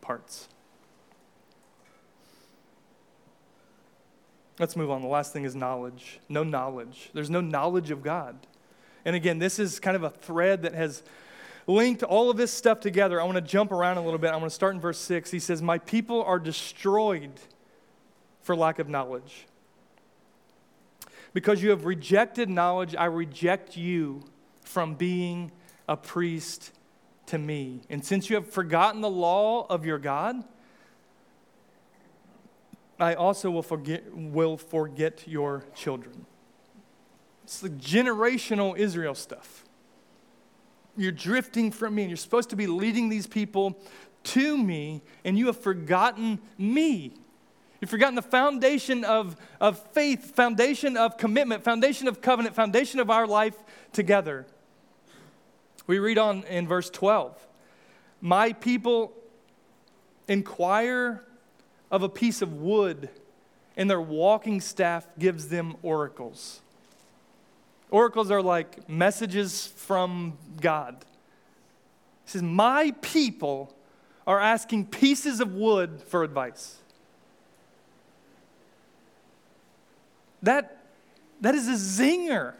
[0.01, 0.49] parts.
[4.59, 5.01] Let's move on.
[5.01, 6.21] The last thing is knowledge.
[6.29, 7.11] No knowledge.
[7.14, 8.37] There's no knowledge of God.
[9.05, 11.03] And again, this is kind of a thread that has
[11.66, 13.21] linked all of this stuff together.
[13.21, 14.31] I want to jump around a little bit.
[14.31, 15.31] I want to start in verse 6.
[15.31, 17.33] He says, My people are destroyed
[18.42, 19.46] for lack of knowledge.
[21.33, 24.22] Because you have rejected knowledge, I reject you
[24.64, 25.53] from being
[25.88, 26.72] a priest
[27.26, 27.81] to me.
[27.88, 30.42] And since you have forgotten the law of your God,
[32.98, 36.26] I also will forget, will forget your children.
[37.44, 39.64] It's the generational Israel stuff.
[40.96, 43.79] You're drifting from me, and you're supposed to be leading these people
[44.24, 47.14] to me, and you have forgotten me.
[47.81, 53.11] You've forgotten the foundation of, of faith, foundation of commitment, foundation of covenant, foundation of
[53.11, 53.57] our life
[53.93, 54.47] together.
[55.87, 57.37] We read on in verse 12
[58.21, 59.12] My people
[60.29, 61.25] inquire
[61.90, 63.09] of a piece of wood,
[63.77, 66.61] and their walking staff gives them oracles.
[67.90, 71.05] Oracles are like messages from God.
[72.25, 73.75] He says, My people
[74.27, 76.77] are asking pieces of wood for advice.
[80.42, 80.85] That,
[81.40, 82.55] that is a zinger.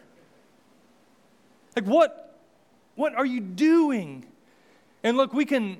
[1.75, 2.39] Like, what,
[2.95, 4.25] what are you doing?
[5.03, 5.77] And look, we can,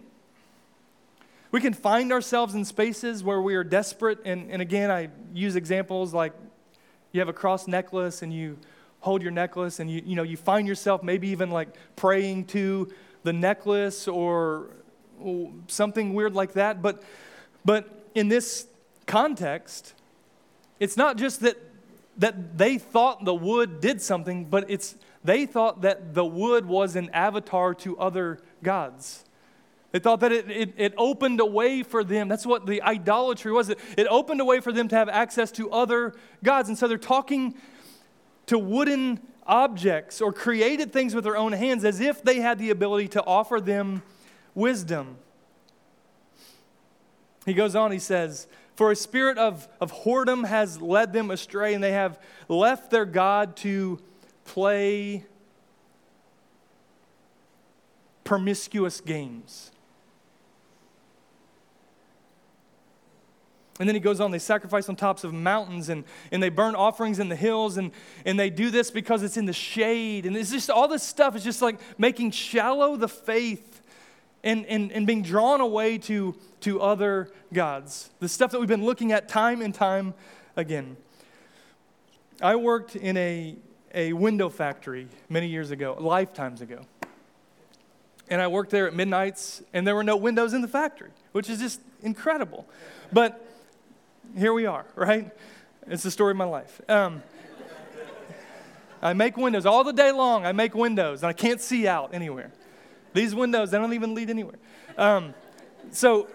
[1.51, 4.19] we can find ourselves in spaces where we are desperate.
[4.25, 6.33] And, and again, I use examples like
[7.11, 8.57] you have a cross necklace and you
[9.01, 12.91] hold your necklace and you, you, know, you find yourself maybe even like praying to
[13.23, 14.69] the necklace or,
[15.67, 16.81] something weird like that.
[16.81, 17.03] But,
[17.63, 18.65] but in this
[19.05, 19.93] context,
[20.79, 21.57] it's not just that
[22.17, 26.95] that they thought the wood did something, but it's they thought that the wood was
[26.95, 29.23] an avatar to other gods.
[29.91, 32.29] They thought that it, it, it, opened a way for them.
[32.29, 33.69] That's what the idolatry was.
[33.69, 36.69] It, it opened a way for them to have access to other gods.
[36.69, 37.55] And so they're talking
[38.45, 42.69] to wooden objects or created things with their own hands as if they had the
[42.69, 44.01] ability to offer them
[44.55, 45.17] wisdom.
[47.45, 48.47] He goes on, he says,
[48.81, 53.05] for a spirit of, of whoredom has led them astray, and they have left their
[53.05, 53.99] God to
[54.43, 55.23] play
[58.23, 59.69] promiscuous games.
[63.79, 66.73] And then he goes on, they sacrifice on tops of mountains and, and they burn
[66.73, 67.91] offerings in the hills, and,
[68.25, 70.25] and they do this because it's in the shade.
[70.25, 73.70] And it's just all this stuff is just like making shallow the faith
[74.43, 78.09] and, and, and being drawn away to, to other gods.
[78.19, 80.13] The stuff that we've been looking at time and time
[80.55, 80.97] again.
[82.41, 83.55] I worked in a,
[83.93, 86.81] a window factory many years ago, lifetimes ago.
[88.29, 91.49] And I worked there at midnights, and there were no windows in the factory, which
[91.49, 92.65] is just incredible.
[93.11, 93.45] But
[94.37, 95.29] here we are, right?
[95.87, 96.79] It's the story of my life.
[96.87, 97.21] Um,
[99.01, 100.45] I make windows all the day long.
[100.45, 102.51] I make windows, and I can't see out anywhere.
[103.13, 104.57] These windows, they don't even lead anywhere.
[104.97, 105.33] Um,
[105.91, 106.27] so,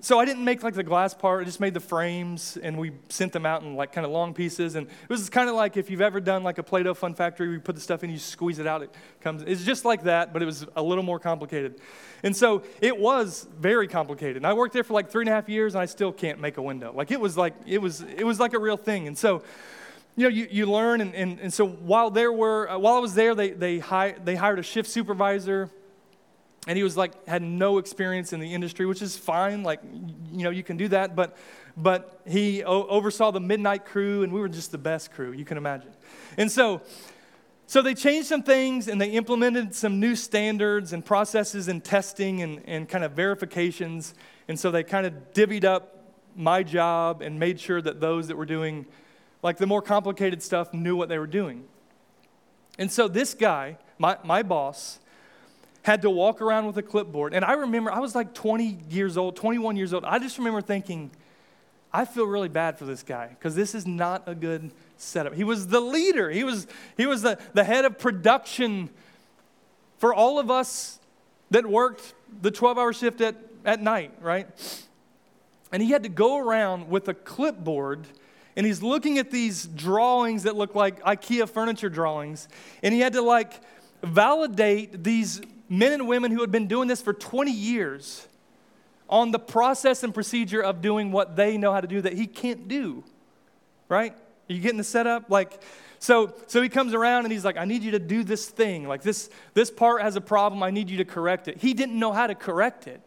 [0.00, 1.42] so I didn't make like the glass part.
[1.42, 4.32] I just made the frames, and we sent them out in like kind of long
[4.32, 4.76] pieces.
[4.76, 7.48] And it was kind of like if you've ever done like a Play-Doh Fun Factory,
[7.48, 9.42] we put the stuff in, you squeeze it out, it comes.
[9.42, 11.80] It's just like that, but it was a little more complicated.
[12.22, 14.36] And so it was very complicated.
[14.36, 16.40] And I worked there for like three and a half years, and I still can't
[16.40, 16.92] make a window.
[16.94, 19.08] Like it was like it was it was like a real thing.
[19.08, 19.42] And so
[20.14, 22.98] you know, you, you learn, and, and, and so while there were, uh, while I
[22.98, 25.70] was there, they, they, hi, they hired a shift supervisor
[26.66, 29.80] and he was like had no experience in the industry which is fine like
[30.32, 31.36] you know you can do that but
[31.78, 35.44] but he o- oversaw the midnight crew and we were just the best crew you
[35.44, 35.92] can imagine.
[36.36, 36.82] And so
[37.66, 42.42] so they changed some things and they implemented some new standards and processes and testing
[42.42, 44.14] and, and kind of verifications
[44.48, 45.94] and so they kind of divvied up
[46.34, 48.86] my job and made sure that those that were doing
[49.42, 51.64] like the more complicated stuff knew what they were doing.
[52.78, 54.98] And so this guy my, my boss
[55.88, 57.32] had to walk around with a clipboard.
[57.32, 60.04] And I remember, I was like 20 years old, 21 years old.
[60.04, 61.10] I just remember thinking,
[61.90, 65.32] I feel really bad for this guy because this is not a good setup.
[65.32, 66.66] He was the leader, he was,
[66.98, 68.90] he was the, the head of production
[69.96, 71.00] for all of us
[71.50, 74.46] that worked the 12 hour shift at, at night, right?
[75.72, 78.06] And he had to go around with a clipboard
[78.56, 82.46] and he's looking at these drawings that look like IKEA furniture drawings.
[82.82, 83.60] And he had to like
[84.02, 88.26] validate these men and women who had been doing this for 20 years
[89.08, 92.26] on the process and procedure of doing what they know how to do that he
[92.26, 93.04] can't do.
[93.88, 94.12] Right?
[94.12, 95.30] Are you getting the setup?
[95.30, 95.62] Like,
[95.98, 98.86] so, so he comes around and he's like, I need you to do this thing.
[98.86, 100.62] Like this, this part has a problem.
[100.62, 101.58] I need you to correct it.
[101.58, 103.00] He didn't know how to correct it.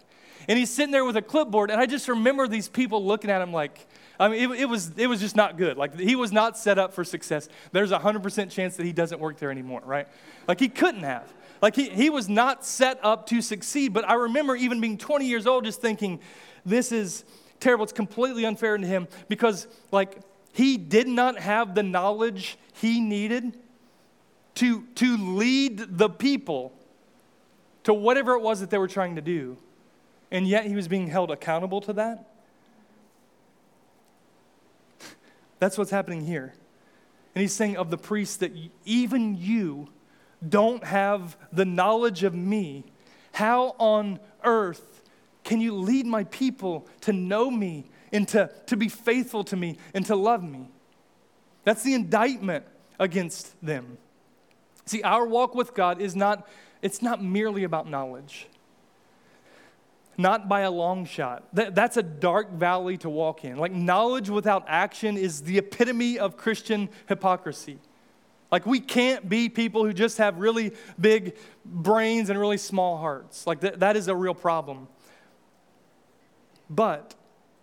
[0.47, 3.41] And he's sitting there with a clipboard, and I just remember these people looking at
[3.41, 3.87] him like,
[4.19, 5.77] I mean, it, it, was, it was just not good.
[5.77, 7.47] Like, he was not set up for success.
[7.71, 10.07] There's a 100% chance that he doesn't work there anymore, right?
[10.47, 11.31] Like, he couldn't have.
[11.61, 13.93] Like, he, he was not set up to succeed.
[13.93, 16.19] But I remember even being 20 years old just thinking,
[16.65, 17.23] this is
[17.59, 17.83] terrible.
[17.83, 20.19] It's completely unfair to him because, like,
[20.53, 23.57] he did not have the knowledge he needed
[24.55, 26.73] to, to lead the people
[27.83, 29.57] to whatever it was that they were trying to do.
[30.31, 32.27] And yet he was being held accountable to that.
[35.59, 36.53] That's what's happening here.
[37.35, 38.51] And he's saying of the priests that
[38.83, 39.89] even you
[40.47, 42.83] don't have the knowledge of me.
[43.33, 45.01] How on earth
[45.43, 49.77] can you lead my people to know me and to, to be faithful to me
[49.93, 50.69] and to love me?
[51.63, 52.65] That's the indictment
[52.99, 53.97] against them.
[54.85, 56.47] See, our walk with God is not,
[56.81, 58.47] it's not merely about knowledge
[60.17, 61.43] not by a long shot.
[61.53, 63.57] That, that's a dark valley to walk in.
[63.57, 67.79] Like, knowledge without action is the epitome of Christian hypocrisy.
[68.51, 73.47] Like, we can't be people who just have really big brains and really small hearts.
[73.47, 74.87] Like, that, that is a real problem.
[76.69, 77.15] But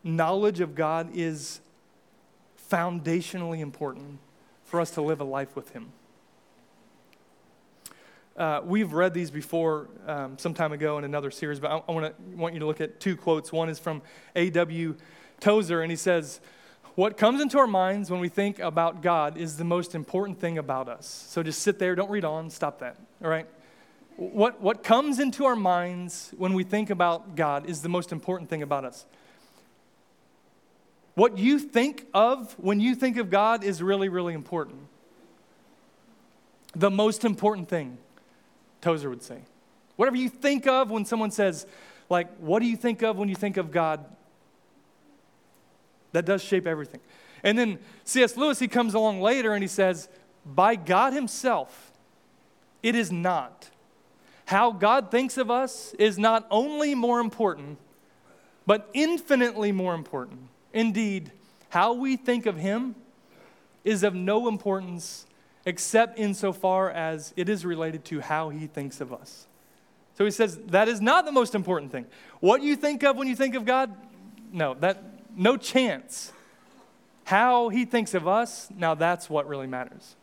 [0.02, 1.60] knowledge of God is
[2.70, 4.18] foundationally important
[4.64, 5.92] for us to live a life with Him.
[8.36, 11.92] Uh, we've read these before um, some time ago in another series, but I, I
[11.92, 13.50] wanna, want you to look at two quotes.
[13.50, 14.00] One is from
[14.36, 14.94] A.W.
[15.40, 16.40] Tozer, and he says,
[16.98, 20.58] What comes into our minds when we think about God is the most important thing
[20.58, 21.06] about us.
[21.28, 23.46] So just sit there, don't read on, stop that, all right?
[24.16, 28.50] What, what comes into our minds when we think about God is the most important
[28.50, 29.06] thing about us.
[31.14, 34.80] What you think of when you think of God is really, really important.
[36.74, 37.98] The most important thing.
[38.80, 39.38] Tozer would say.
[39.94, 41.64] Whatever you think of when someone says,
[42.10, 44.04] like, what do you think of when you think of God?
[46.12, 47.00] That does shape everything.
[47.42, 48.36] And then C.S.
[48.36, 50.08] Lewis, he comes along later and he says,
[50.44, 51.92] by God Himself,
[52.82, 53.70] it is not.
[54.46, 57.78] How God thinks of us is not only more important,
[58.66, 60.40] but infinitely more important.
[60.72, 61.32] Indeed,
[61.68, 62.94] how we think of Him
[63.84, 65.26] is of no importance
[65.64, 69.46] except insofar as it is related to how he thinks of us.
[70.16, 72.06] So he says that is not the most important thing.
[72.40, 73.94] What you think of when you think of God,
[74.52, 75.02] no, that
[75.38, 76.32] no chance.
[77.24, 80.16] How he thinks of us, now that's what really matters.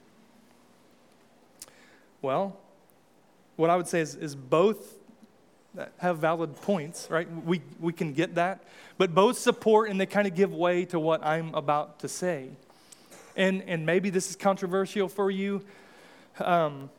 [2.22, 2.58] Well,
[3.56, 4.96] what I would say is, is both
[5.98, 7.28] have valid points, right?
[7.46, 8.64] We, we can get that.
[8.98, 12.50] But both support and they kind of give way to what I'm about to say
[13.36, 15.64] and, and maybe this is controversial for you.
[16.40, 16.90] Um,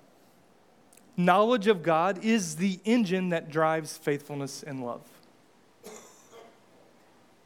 [1.16, 5.02] knowledge of God is the engine that drives faithfulness and love.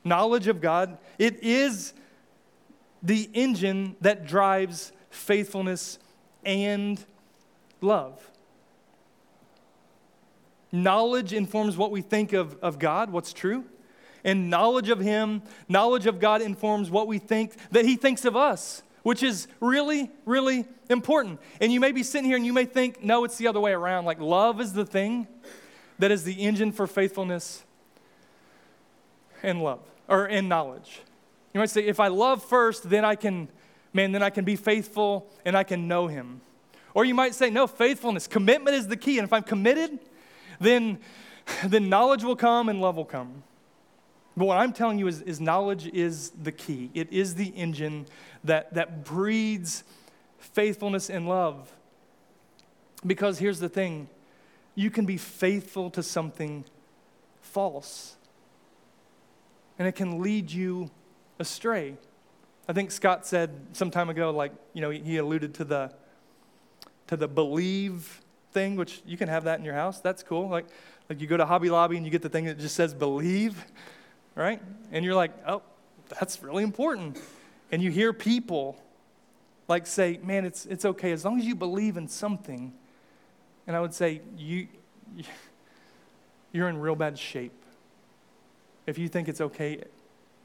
[0.05, 1.93] Knowledge of God, it is
[3.03, 5.99] the engine that drives faithfulness
[6.45, 7.05] and
[7.81, 8.31] love.
[10.73, 13.65] Knowledge informs what we think of, of God, what's true
[14.25, 18.37] and knowledge of Him, knowledge of God informs what we think that He thinks of
[18.37, 21.41] us, which is really, really important.
[21.61, 23.73] And you may be sitting here and you may think, no, it's the other way
[23.73, 24.05] around.
[24.05, 25.27] Like, love is the thing
[25.99, 27.65] that is the engine for faithfulness
[29.43, 31.01] and love, or in knowledge.
[31.53, 33.49] You might say, if I love first, then I can,
[33.93, 36.41] man, then I can be faithful and I can know Him.
[36.95, 39.19] Or you might say, no, faithfulness, commitment is the key.
[39.19, 39.99] And if I'm committed,
[40.61, 40.99] then,
[41.65, 43.43] then knowledge will come and love will come.
[44.37, 46.91] But what I'm telling you is, is knowledge is the key.
[46.95, 48.07] It is the engine
[48.45, 49.85] that, that breeds
[50.39, 51.73] faithfulness and love.
[53.07, 54.09] Because here's the thing
[54.75, 56.65] you can be faithful to something
[57.43, 58.17] false,
[59.81, 60.89] and it can lead you
[61.41, 61.97] astray.
[62.69, 65.93] I think Scott said some time ago, like, you know, he alluded to the,
[67.09, 68.21] to the believe
[68.53, 70.01] thing, which you can have that in your house.
[70.01, 70.49] That's cool.
[70.49, 70.67] Like,
[71.09, 73.65] like you go to Hobby Lobby and you get the thing that just says believe
[74.35, 74.61] right?
[74.93, 75.63] And you're like, oh,
[76.19, 77.19] that's really important.
[77.71, 78.79] And you hear people
[79.69, 82.73] like say, man, it's, it's okay as long as you believe in something.
[83.67, 84.67] And I would say, you,
[86.53, 87.53] you're in real bad shape.
[88.91, 89.85] If you think it's okay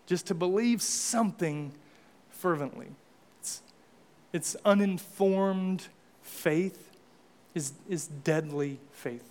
[0.06, 1.74] just to believe something
[2.30, 2.90] fervently,
[3.40, 3.64] it's,
[4.32, 5.88] it's uninformed
[6.22, 6.92] faith
[7.56, 9.28] is, is deadly faith.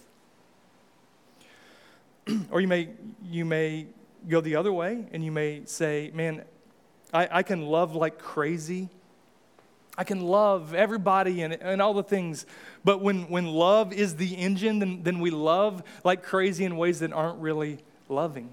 [2.51, 2.89] or you may,
[3.23, 3.87] you may
[4.29, 6.43] go the other way and you may say, man,
[7.13, 8.89] I, I can love like crazy.
[9.97, 12.47] I can love everybody and, and all the things.
[12.85, 16.99] But when, when love is the engine, then, then we love like crazy in ways
[16.99, 18.53] that aren't really loving.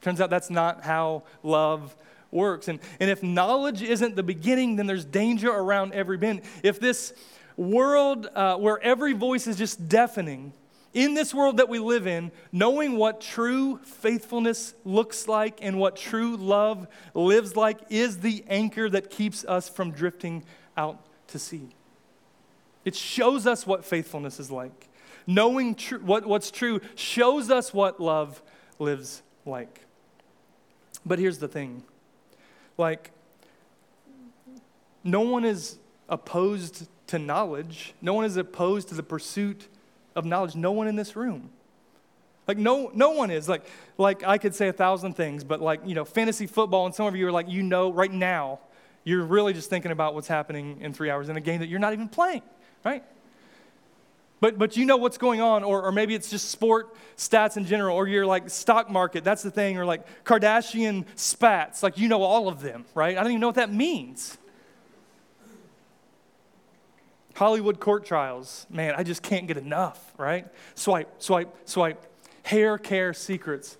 [0.00, 1.96] Turns out that's not how love
[2.30, 2.68] works.
[2.68, 6.42] And, and if knowledge isn't the beginning, then there's danger around every bend.
[6.62, 7.12] If this
[7.56, 10.52] world uh, where every voice is just deafening,
[10.94, 15.96] in this world that we live in, knowing what true faithfulness looks like and what
[15.96, 20.44] true love lives like is the anchor that keeps us from drifting
[20.76, 21.68] out to sea.
[22.84, 24.88] It shows us what faithfulness is like.
[25.26, 28.42] Knowing tr- what, what's true shows us what love
[28.78, 29.84] lives like.
[31.04, 31.82] But here's the thing
[32.76, 33.10] like,
[35.02, 35.78] no one is
[36.08, 39.68] opposed to knowledge, no one is opposed to the pursuit
[40.18, 40.54] of knowledge.
[40.56, 41.50] No one in this room.
[42.46, 45.80] Like no, no one is like, like I could say a thousand things, but like
[45.86, 48.58] you know, fantasy football, and some of you are like, you know, right now,
[49.04, 51.78] you're really just thinking about what's happening in three hours in a game that you're
[51.78, 52.42] not even playing,
[52.84, 53.04] right?
[54.40, 57.64] But, but you know what's going on, or, or maybe it's just sport stats in
[57.64, 62.08] general, or you're like stock market, that's the thing, or like Kardashian spats, like you
[62.08, 63.16] know all of them, right?
[63.16, 64.38] I don't even know what that means.
[67.34, 70.46] Hollywood court trials, man, I just can't get enough, right?
[70.74, 72.04] Swipe, swipe, swipe.
[72.42, 73.76] Hair care secrets.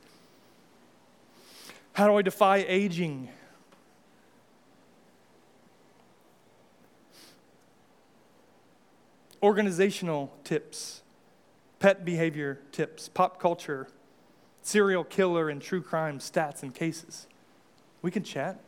[1.93, 3.29] How do I defy aging?
[9.43, 11.03] Organizational tips,
[11.79, 13.89] pet behavior tips, pop culture,
[14.63, 17.27] serial killer and true crime stats and cases.
[18.03, 18.61] We can chat.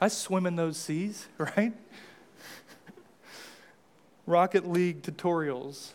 [0.00, 1.72] I swim in those seas, right?
[4.26, 5.90] Rocket League tutorials.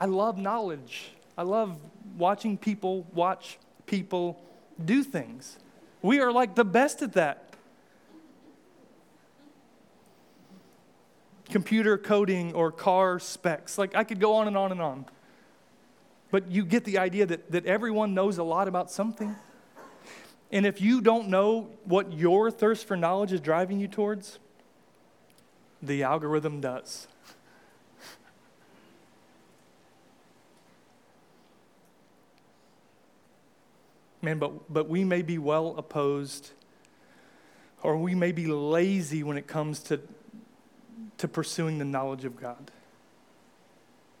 [0.00, 1.12] I love knowledge.
[1.38, 1.78] I love
[2.16, 4.42] watching people watch people
[4.84, 5.58] do things.
[6.02, 7.45] We are like the best at that.
[11.56, 13.78] Computer coding or car specs.
[13.78, 15.06] Like I could go on and on and on.
[16.30, 19.34] But you get the idea that, that everyone knows a lot about something.
[20.52, 24.38] And if you don't know what your thirst for knowledge is driving you towards,
[25.80, 27.08] the algorithm does.
[34.20, 36.50] Man, but, but we may be well opposed
[37.82, 40.02] or we may be lazy when it comes to
[41.18, 42.70] to pursuing the knowledge of God.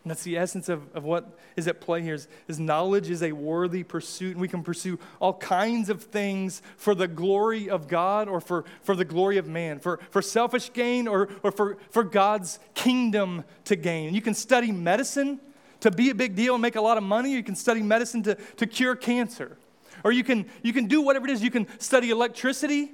[0.06, 3.24] And that's the essence of, of what is at play here is, is knowledge is
[3.24, 7.88] a worthy pursuit, and we can pursue all kinds of things for the glory of
[7.88, 11.76] God or for, for the glory of man, for, for selfish gain or, or for,
[11.90, 14.14] for God's kingdom to gain.
[14.14, 15.40] You can study medicine
[15.80, 18.22] to be a big deal and make a lot of money, you can study medicine
[18.22, 19.58] to, to cure cancer.
[20.04, 21.42] Or you can, you can do whatever it is.
[21.42, 22.92] You can study electricity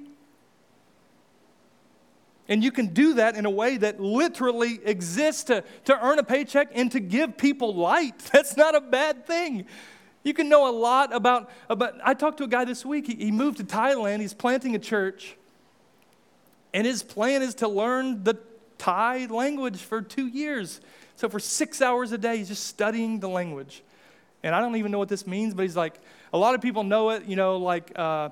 [2.53, 6.23] and you can do that in a way that literally exists to, to earn a
[6.23, 8.19] paycheck and to give people light.
[8.31, 9.65] That's not a bad thing.
[10.21, 13.07] You can know a lot about, about I talked to a guy this week.
[13.07, 14.21] He, he moved to Thailand.
[14.21, 15.35] He's planting a church.
[16.75, 18.37] And his plan is to learn the
[18.77, 20.79] Thai language for two years.
[21.15, 23.81] So for six hours a day, he's just studying the language.
[24.43, 25.99] And I don't even know what this means, but he's like,
[26.31, 28.29] a lot of people know it, you know, like, uh,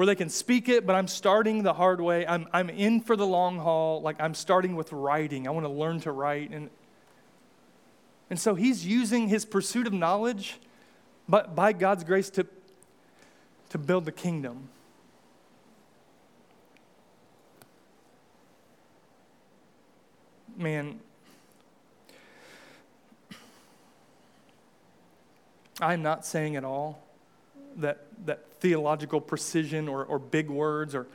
[0.00, 2.26] where they can speak it, but I'm starting the hard way.
[2.26, 4.00] I'm, I'm in for the long haul.
[4.00, 5.46] Like I'm starting with writing.
[5.46, 6.52] I want to learn to write.
[6.52, 6.70] And,
[8.30, 10.58] and so he's using his pursuit of knowledge,
[11.28, 12.46] but by God's grace, to,
[13.68, 14.70] to build the kingdom.
[20.56, 20.98] Man,
[25.78, 27.06] I'm not saying at all
[27.76, 31.06] that, that theological precision or, or big words or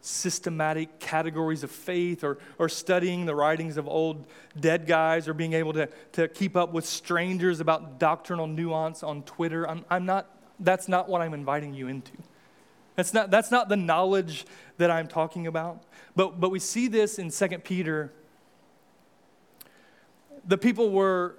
[0.00, 4.26] systematic categories of faith or, or studying the writings of old
[4.60, 9.22] dead guys or being able to, to keep up with strangers about doctrinal nuance on
[9.22, 9.68] Twitter.
[9.68, 10.28] I'm, I'm not,
[10.60, 12.12] that's not what I'm inviting you into.
[12.96, 14.44] That's not, that's not the knowledge
[14.76, 15.82] that I'm talking about.
[16.14, 18.12] But, but we see this in 2 Peter.
[20.46, 21.38] The people were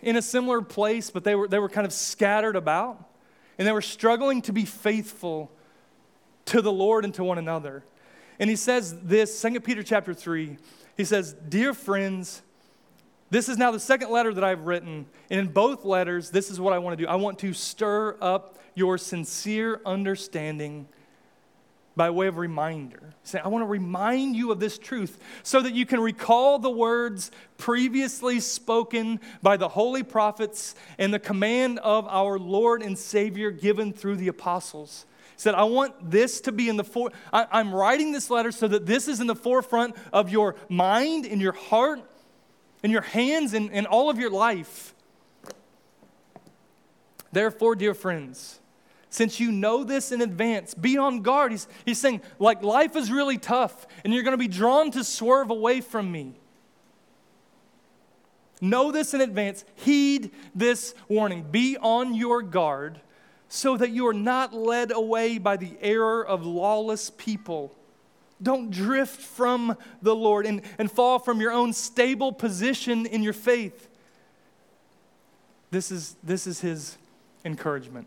[0.00, 3.09] in a similar place, but they were, they were kind of scattered about
[3.60, 5.52] and they were struggling to be faithful
[6.46, 7.84] to the Lord and to one another.
[8.38, 10.56] And he says this, 2 Peter chapter 3,
[10.96, 12.40] he says, Dear friends,
[13.28, 15.04] this is now the second letter that I've written.
[15.28, 17.06] And in both letters, this is what I want to do.
[17.06, 20.88] I want to stir up your sincere understanding
[21.96, 23.14] by way of reminder.
[23.24, 26.70] Say, I want to remind you of this truth so that you can recall the
[26.70, 33.50] words previously spoken by the holy prophets and the command of our Lord and Savior
[33.50, 35.04] given through the apostles.
[35.34, 38.52] He said, I want this to be in the for I, am writing this letter
[38.52, 42.00] so that this is in the forefront of your mind, in your heart,
[42.82, 44.94] in your hands, and in all of your life.
[47.32, 48.60] Therefore, dear friends,
[49.10, 51.50] since you know this in advance, be on guard.
[51.50, 55.04] He's, he's saying, like, life is really tough, and you're going to be drawn to
[55.04, 56.34] swerve away from me.
[58.60, 59.64] Know this in advance.
[59.74, 61.42] Heed this warning.
[61.50, 63.00] Be on your guard
[63.48, 67.74] so that you are not led away by the error of lawless people.
[68.42, 73.32] Don't drift from the Lord and, and fall from your own stable position in your
[73.32, 73.88] faith.
[75.70, 76.96] This is, this is his
[77.44, 78.06] encouragement.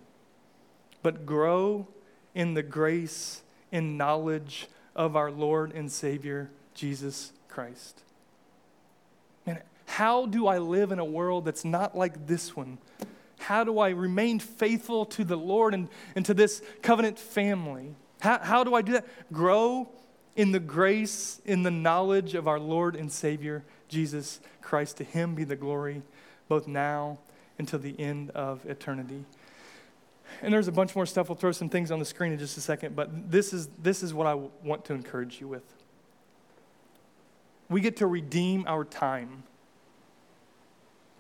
[1.04, 1.88] But grow
[2.34, 8.02] in the grace and knowledge of our Lord and Savior, Jesus Christ.
[9.46, 12.78] Man, how do I live in a world that's not like this one?
[13.40, 17.96] How do I remain faithful to the Lord and, and to this covenant family?
[18.22, 19.06] How, how do I do that?
[19.34, 19.90] Grow
[20.36, 24.98] in the grace, in the knowledge of our Lord and Savior, Jesus Christ.
[24.98, 26.02] To him be the glory,
[26.48, 27.20] both now
[27.60, 29.26] and to the end of eternity.
[30.42, 31.30] And there's a bunch more stuff.
[31.30, 34.04] We'll throw some things on the screen in just a second, but this is, this
[34.04, 35.64] is what I want to encourage you with.
[37.70, 39.44] We get to redeem our time.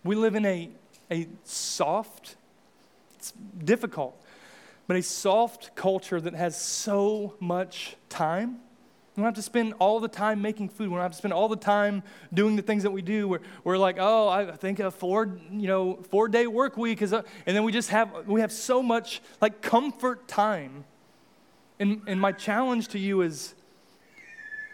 [0.03, 0.69] We live in a,
[1.09, 2.35] a soft,
[3.15, 3.33] it's
[3.63, 4.21] difficult,
[4.87, 8.59] but a soft culture that has so much time
[9.15, 10.89] we don't have to spend all the time making food.
[10.89, 12.01] We don't have to spend all the time
[12.33, 13.27] doing the things that we do.
[13.27, 17.13] We're, we're like, oh, I think a four, you know, four day work week is,
[17.13, 20.85] a, and then we just have, we have so much like comfort time.
[21.79, 23.53] And, and my challenge to you is,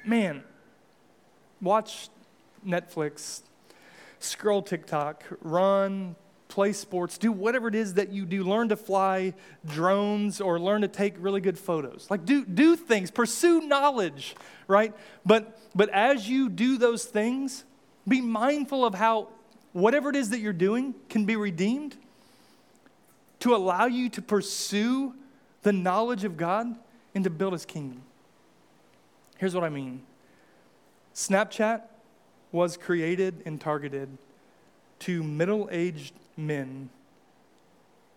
[0.05, 0.43] man,
[1.61, 2.07] watch
[2.65, 3.41] Netflix,
[4.19, 6.15] scroll TikTok, run,
[6.49, 8.43] play sports, do whatever it is that you do.
[8.43, 9.33] Learn to fly
[9.65, 12.07] drones or learn to take really good photos.
[12.09, 14.35] Like do, do things, pursue knowledge,
[14.67, 14.93] right?
[15.25, 17.63] But but as you do those things,
[18.07, 19.29] be mindful of how
[19.71, 21.95] whatever it is that you're doing can be redeemed
[23.39, 25.13] to allow you to pursue
[25.61, 26.75] the knowledge of God
[27.13, 28.01] and to build his kingdom.
[29.37, 30.01] Here's what I mean.
[31.13, 31.83] Snapchat
[32.51, 34.09] was created and targeted
[34.99, 36.89] to middle aged men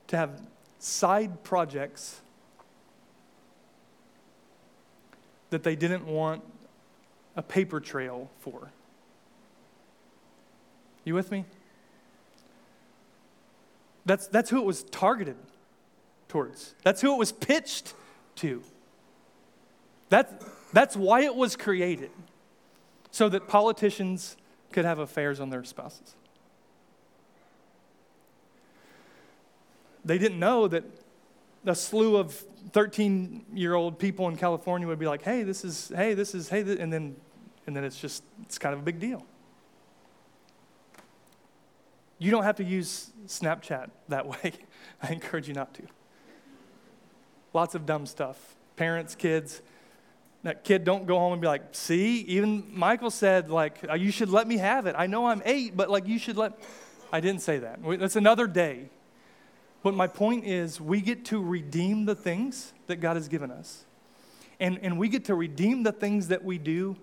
[0.08, 0.40] to have
[0.78, 2.20] side projects
[5.50, 6.42] that they didn't want
[7.36, 8.70] a paper trail for.
[11.04, 11.44] You with me?
[14.04, 15.36] That's, that's who it was targeted
[16.28, 16.74] towards.
[16.82, 17.94] That's who it was pitched
[18.36, 18.62] to.
[20.08, 20.42] That,
[20.72, 22.10] that's why it was created,
[23.10, 24.36] so that politicians
[24.72, 26.14] could have affairs on their spouses.
[30.04, 30.84] They didn't know that
[31.64, 32.32] a slew of
[32.72, 36.48] 13 year old people in California would be like, hey, this is, hey, this is,
[36.48, 37.16] hey, and then,
[37.66, 39.24] and then it's just, it's kind of a big deal.
[42.18, 44.52] You don't have to use Snapchat that way.
[45.02, 45.82] I encourage you not to.
[47.52, 48.54] Lots of dumb stuff.
[48.76, 49.60] Parents, kids.
[50.44, 54.10] That kid don't go home and be like, see, even Michael said, like, uh, you
[54.10, 54.96] should let me have it.
[54.98, 56.58] I know I'm eight, but like, you should let.
[57.12, 57.78] I didn't say that.
[58.00, 58.88] That's another day.
[59.82, 63.84] But my point is, we get to redeem the things that God has given us.
[64.60, 66.96] And, and we get to redeem the things that we do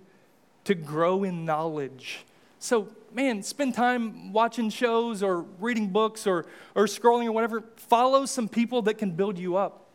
[0.64, 2.26] to grow in knowledge.
[2.60, 7.64] So, man, spend time watching shows or reading books or, or scrolling or whatever.
[7.76, 9.88] Follow some people that can build you up,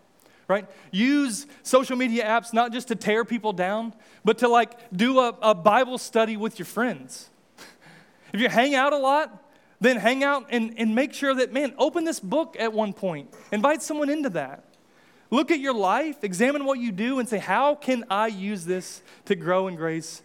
[0.48, 0.66] right?
[0.90, 5.28] Use social media apps not just to tear people down, but to like do a,
[5.40, 7.30] a Bible study with your friends.
[8.32, 9.43] if you hang out a lot,
[9.80, 13.32] then hang out and, and make sure that, man, open this book at one point.
[13.52, 14.64] Invite someone into that.
[15.30, 19.02] Look at your life, examine what you do, and say, how can I use this
[19.24, 20.22] to grow in grace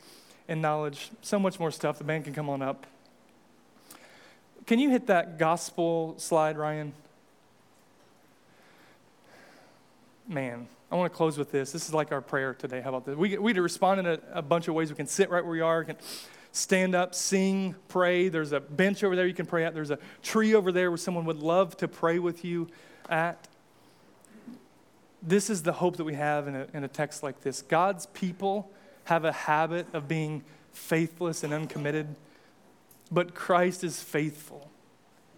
[0.48, 1.10] and knowledge?
[1.22, 1.98] So much more stuff.
[1.98, 2.86] The band can come on up.
[4.68, 6.94] Can you hit that gospel slide, Ryan?
[10.28, 11.72] Man, I want to close with this.
[11.72, 12.82] This is like our prayer today.
[12.82, 13.16] How about this?
[13.16, 14.92] We, we respond in a, a bunch of ways.
[14.92, 15.80] We can sit right where we are.
[15.80, 15.98] We can
[16.52, 18.30] stand up, sing, pray.
[18.30, 19.74] There's a bench over there you can pray at.
[19.74, 22.68] There's a tree over there where someone would love to pray with you
[23.10, 23.48] at.
[25.22, 27.62] This is the hope that we have in a, in a text like this.
[27.62, 28.72] God's people
[29.06, 32.16] have a habit of being faithless and uncommitted,
[33.12, 34.70] but Christ is faithful.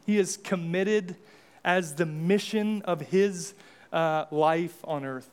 [0.05, 1.15] He is committed
[1.63, 3.53] as the mission of his
[3.91, 5.29] uh, life on earth.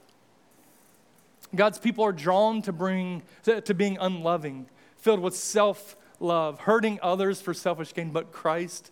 [1.54, 4.66] God's people are drawn to bring to, to being unloving
[4.98, 8.90] filled with self love, hurting others for selfish gain, but Christ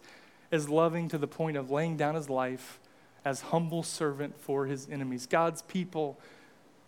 [0.51, 2.79] is loving to the point of laying down his life
[3.25, 5.27] as humble servant for his enemies.
[5.27, 6.19] God's people,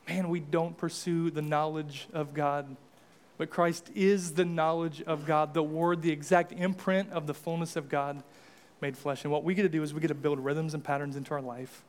[0.08, 2.76] man, we don't pursue the knowledge of God,
[3.36, 7.74] but Christ is the knowledge of God, the Word, the exact imprint of the fullness
[7.76, 8.22] of God
[8.80, 9.24] made flesh.
[9.24, 11.34] And what we get to do is we get to build rhythms and patterns into
[11.34, 11.82] our life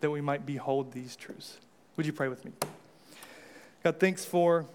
[0.00, 1.58] that we might behold these truths.
[1.96, 2.50] Would you pray with me?
[3.84, 4.66] God, thanks for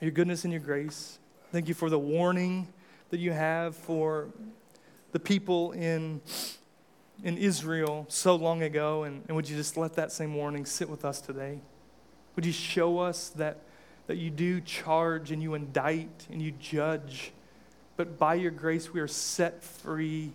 [0.00, 1.18] your goodness and your grace.
[1.52, 2.68] Thank you for the warning
[3.10, 4.28] that you have for
[5.12, 6.20] the people in,
[7.24, 9.04] in Israel so long ago.
[9.04, 11.60] And, and would you just let that same warning sit with us today?
[12.34, 13.60] Would you show us that,
[14.06, 17.32] that you do charge and you indict and you judge,
[17.96, 20.32] but by your grace we are set free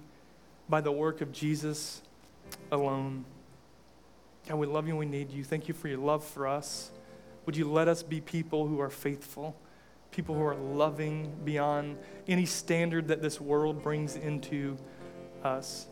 [0.67, 2.01] by the work of Jesus
[2.71, 3.25] alone?
[4.47, 5.43] God, we love you and we need you.
[5.43, 6.89] Thank you for your love for us.
[7.45, 9.55] Would you let us be people who are faithful,
[10.11, 14.77] people who are loving beyond any standard that this world brings into
[15.43, 15.87] us?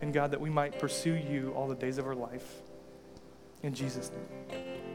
[0.00, 2.62] And God, that we might pursue you all the days of our life.
[3.62, 4.85] In Jesus' name.